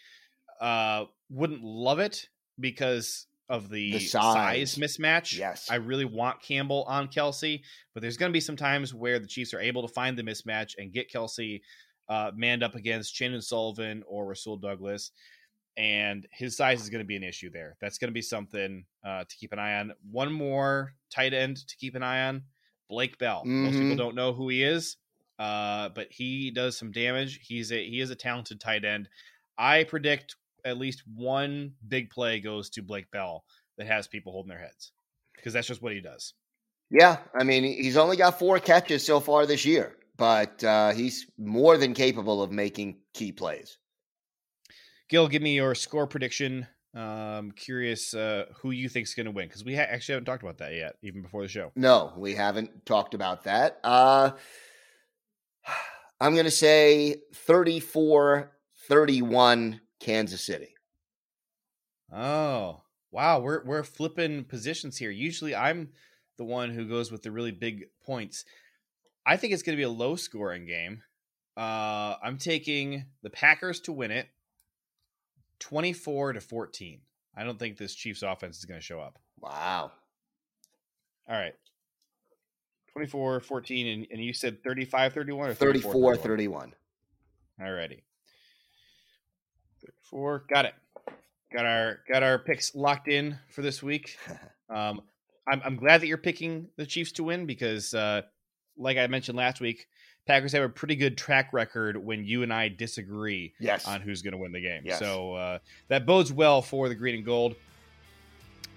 Uh, 0.60 1.04
wouldn't 1.30 1.62
love 1.62 1.98
it 1.98 2.28
because 2.58 3.26
of 3.48 3.70
the, 3.70 3.92
The 3.92 3.98
size. 4.00 4.72
size. 4.72 4.74
mismatch. 4.76 5.36
Yes. 5.38 5.68
I 5.70 5.76
really 5.76 6.04
want 6.04 6.42
Campbell 6.42 6.84
on 6.88 7.08
Kelce, 7.08 7.60
but 7.94 8.00
there's 8.00 8.16
going 8.16 8.30
to 8.30 8.34
be 8.36 8.40
some 8.40 8.56
times 8.56 8.92
where 8.94 9.18
the 9.18 9.26
Chiefs 9.26 9.54
are 9.54 9.60
able 9.60 9.86
to 9.86 9.92
find 9.92 10.18
the 10.18 10.22
mismatch 10.22 10.74
and 10.78 10.92
get 10.92 11.10
Kelce 11.12 11.60
uh, 12.08 12.30
manned 12.34 12.62
up 12.62 12.74
against 12.74 13.14
Chandon 13.14 13.40
Sullivan 13.42 14.02
or 14.06 14.26
Rasul 14.26 14.56
Douglas. 14.56 15.10
And 15.76 16.26
his 16.32 16.56
size 16.56 16.80
is 16.82 16.90
going 16.90 17.02
to 17.02 17.06
be 17.06 17.16
an 17.16 17.22
issue 17.22 17.50
there. 17.50 17.76
That's 17.80 17.98
going 17.98 18.08
to 18.08 18.14
be 18.14 18.22
something 18.22 18.84
uh, 19.04 19.24
to 19.28 19.36
keep 19.36 19.52
an 19.52 19.58
eye 19.60 19.78
on. 19.78 19.92
One 20.10 20.32
more 20.32 20.92
tight 21.10 21.32
end 21.32 21.58
to 21.68 21.76
keep 21.76 21.94
an 21.94 22.02
eye 22.02 22.26
on 22.28 22.42
Blake 22.90 23.16
Bell. 23.18 23.44
Most 23.44 23.74
people 23.74 23.90
Mhm. 23.90 23.96
don't 23.98 24.14
know 24.16 24.32
who 24.32 24.48
he 24.48 24.62
is, 24.64 24.96
uh, 25.38 25.90
but 25.90 26.08
he 26.10 26.50
does 26.50 26.76
some 26.76 26.90
damage. 26.90 27.40
He's 27.42 27.72
a 27.72 27.84
he 27.84 28.00
is 28.00 28.10
a 28.10 28.16
talented 28.16 28.60
tight 28.60 28.84
end. 28.84 29.08
I 29.56 29.84
predict 29.84 30.36
at 30.64 30.78
least 30.78 31.02
one 31.06 31.72
big 31.86 32.10
play 32.10 32.40
goes 32.40 32.70
to 32.70 32.82
Blake 32.82 33.10
Bell 33.10 33.44
that 33.76 33.86
has 33.86 34.08
people 34.08 34.32
holding 34.32 34.50
their 34.50 34.58
heads 34.58 34.92
because 35.36 35.52
that's 35.52 35.66
just 35.68 35.82
what 35.82 35.92
he 35.92 36.00
does. 36.00 36.34
Yeah, 36.90 37.18
I 37.38 37.44
mean, 37.44 37.64
he's 37.64 37.96
only 37.96 38.16
got 38.16 38.38
four 38.38 38.58
catches 38.58 39.04
so 39.04 39.20
far 39.20 39.46
this 39.46 39.64
year, 39.64 39.96
but 40.16 40.62
uh, 40.64 40.92
he's 40.92 41.26
more 41.36 41.76
than 41.76 41.92
capable 41.92 42.42
of 42.42 42.50
making 42.50 42.96
key 43.12 43.30
plays. 43.32 43.78
Gil, 45.08 45.28
give 45.28 45.42
me 45.42 45.54
your 45.54 45.74
score 45.74 46.06
prediction. 46.06 46.66
Um, 46.94 47.52
curious 47.52 48.14
uh, 48.14 48.46
who 48.62 48.70
you 48.70 48.88
think's 48.88 49.14
going 49.14 49.26
to 49.26 49.32
win 49.32 49.46
because 49.46 49.64
we 49.64 49.76
ha- 49.76 49.82
actually 49.82 50.14
haven't 50.14 50.24
talked 50.24 50.42
about 50.42 50.58
that 50.58 50.74
yet, 50.74 50.96
even 51.02 51.22
before 51.22 51.42
the 51.42 51.48
show. 51.48 51.70
No, 51.76 52.14
we 52.16 52.34
haven't 52.34 52.86
talked 52.86 53.14
about 53.14 53.44
that. 53.44 53.78
Uh, 53.84 54.32
I'm 56.20 56.34
going 56.34 56.44
to 56.44 56.50
say 56.50 57.22
34 57.34 58.52
31 58.88 59.80
Kansas 60.00 60.42
City. 60.42 60.74
Oh, 62.12 62.82
wow, 63.10 63.40
we're 63.40 63.62
we're 63.64 63.82
flipping 63.82 64.44
positions 64.44 64.96
here. 64.96 65.10
Usually, 65.10 65.54
I'm 65.54 65.90
the 66.38 66.44
one 66.44 66.70
who 66.70 66.88
goes 66.88 67.12
with 67.12 67.22
the 67.22 67.30
really 67.30 67.52
big 67.52 67.86
points. 68.04 68.44
I 69.26 69.36
think 69.36 69.52
it's 69.52 69.62
going 69.62 69.76
to 69.76 69.80
be 69.80 69.84
a 69.84 69.90
low 69.90 70.16
scoring 70.16 70.64
game. 70.66 71.02
Uh, 71.56 72.14
I'm 72.22 72.38
taking 72.38 73.04
the 73.22 73.30
Packers 73.30 73.80
to 73.80 73.92
win 73.92 74.10
it, 74.10 74.28
24 75.58 76.34
to 76.34 76.40
14. 76.40 77.00
I 77.36 77.44
don't 77.44 77.58
think 77.58 77.76
this 77.76 77.94
Chiefs 77.94 78.22
offense 78.22 78.58
is 78.58 78.64
going 78.64 78.80
to 78.80 78.84
show 78.84 79.00
up. 79.00 79.18
Wow. 79.38 79.92
All 81.28 81.36
right. 81.36 81.54
24 82.98 83.40
14 83.40 83.86
and, 83.86 84.06
and 84.10 84.20
you 84.24 84.32
said 84.32 84.62
35 84.64 85.12
31 85.12 85.50
or 85.50 85.54
34 85.54 85.92
31? 86.16 86.18
31. 86.18 86.74
Alrighty. 87.60 88.02
34. 89.84 90.44
Got 90.48 90.64
it. 90.64 90.74
Got 91.52 91.64
our 91.64 92.00
got 92.10 92.22
our 92.24 92.38
picks 92.40 92.74
locked 92.74 93.06
in 93.08 93.38
for 93.50 93.62
this 93.62 93.82
week. 93.82 94.16
Um, 94.70 95.00
I'm 95.50 95.62
I'm 95.64 95.76
glad 95.76 96.02
that 96.02 96.08
you're 96.08 96.18
picking 96.18 96.68
the 96.76 96.84
Chiefs 96.84 97.12
to 97.12 97.24
win 97.24 97.46
because, 97.46 97.94
uh, 97.94 98.20
like 98.76 98.98
I 98.98 99.06
mentioned 99.06 99.38
last 99.38 99.62
week, 99.62 99.86
Packers 100.26 100.52
have 100.52 100.62
a 100.62 100.68
pretty 100.68 100.94
good 100.94 101.16
track 101.16 101.54
record 101.54 101.96
when 101.96 102.22
you 102.26 102.42
and 102.42 102.52
I 102.52 102.68
disagree 102.68 103.54
Yes. 103.58 103.88
on 103.88 104.02
who's 104.02 104.20
going 104.20 104.32
to 104.32 104.36
win 104.36 104.52
the 104.52 104.60
game. 104.60 104.82
Yes. 104.84 104.98
So 104.98 105.32
uh, 105.32 105.58
that 105.88 106.04
bodes 106.04 106.30
well 106.30 106.60
for 106.60 106.90
the 106.90 106.94
green 106.94 107.14
and 107.14 107.24
gold. 107.24 107.54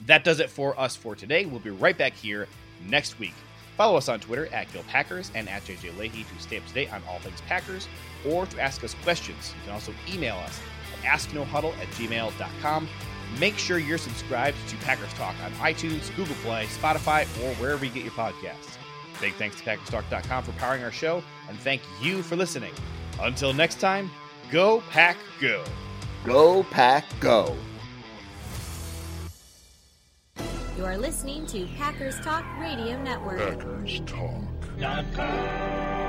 That 0.05 0.23
does 0.23 0.39
it 0.39 0.49
for 0.49 0.79
us 0.79 0.95
for 0.95 1.13
today. 1.13 1.45
We'll 1.45 1.59
be 1.59 1.71
right 1.71 1.97
back 1.97 2.13
here 2.13 2.47
next 2.87 3.19
week. 3.19 3.33
Follow 3.77 3.97
us 3.97 4.09
on 4.09 4.19
Twitter 4.19 4.47
at 4.53 4.71
Gil 4.71 4.83
Packers 4.83 5.31
and 5.33 5.49
at 5.49 5.63
JJ 5.63 5.97
Leahy 5.97 6.23
to 6.23 6.41
stay 6.41 6.57
up 6.57 6.65
to 6.67 6.73
date 6.73 6.93
on 6.93 7.01
all 7.09 7.19
things 7.19 7.41
Packers 7.41 7.87
or 8.29 8.45
to 8.45 8.59
ask 8.59 8.83
us 8.83 8.95
questions. 9.03 9.53
You 9.57 9.65
can 9.65 9.73
also 9.73 9.93
email 10.11 10.35
us 10.37 10.59
at 10.93 11.19
asknohuddle 11.19 11.77
at 11.79 11.87
gmail.com. 11.89 12.87
Make 13.39 13.57
sure 13.57 13.77
you're 13.77 13.97
subscribed 13.97 14.57
to 14.67 14.75
Packers 14.77 15.13
Talk 15.13 15.35
on 15.43 15.51
iTunes, 15.53 16.13
Google 16.15 16.35
Play, 16.43 16.65
Spotify, 16.65 17.23
or 17.43 17.55
wherever 17.55 17.85
you 17.85 17.91
get 17.91 18.03
your 18.03 18.13
podcasts. 18.13 18.77
Big 19.21 19.33
thanks 19.35 19.57
to 19.57 19.63
PackersTalk.com 19.63 20.43
for 20.43 20.51
powering 20.53 20.83
our 20.83 20.91
show, 20.91 21.23
and 21.47 21.57
thank 21.59 21.81
you 22.01 22.23
for 22.23 22.35
listening. 22.35 22.73
Until 23.21 23.53
next 23.53 23.79
time, 23.79 24.09
go 24.51 24.81
Pack 24.89 25.15
Go. 25.41 25.63
Go, 26.23 26.63
Pack, 26.63 27.05
go. 27.19 27.57
You're 30.77 30.97
listening 30.97 31.45
to 31.47 31.67
Packers 31.77 32.19
Talk 32.21 32.45
Radio 32.59 33.01
Network. 33.03 33.59
Packers 33.59 33.99
Talk. 34.05 34.43
Dot 34.79 35.05
com. 35.13 36.00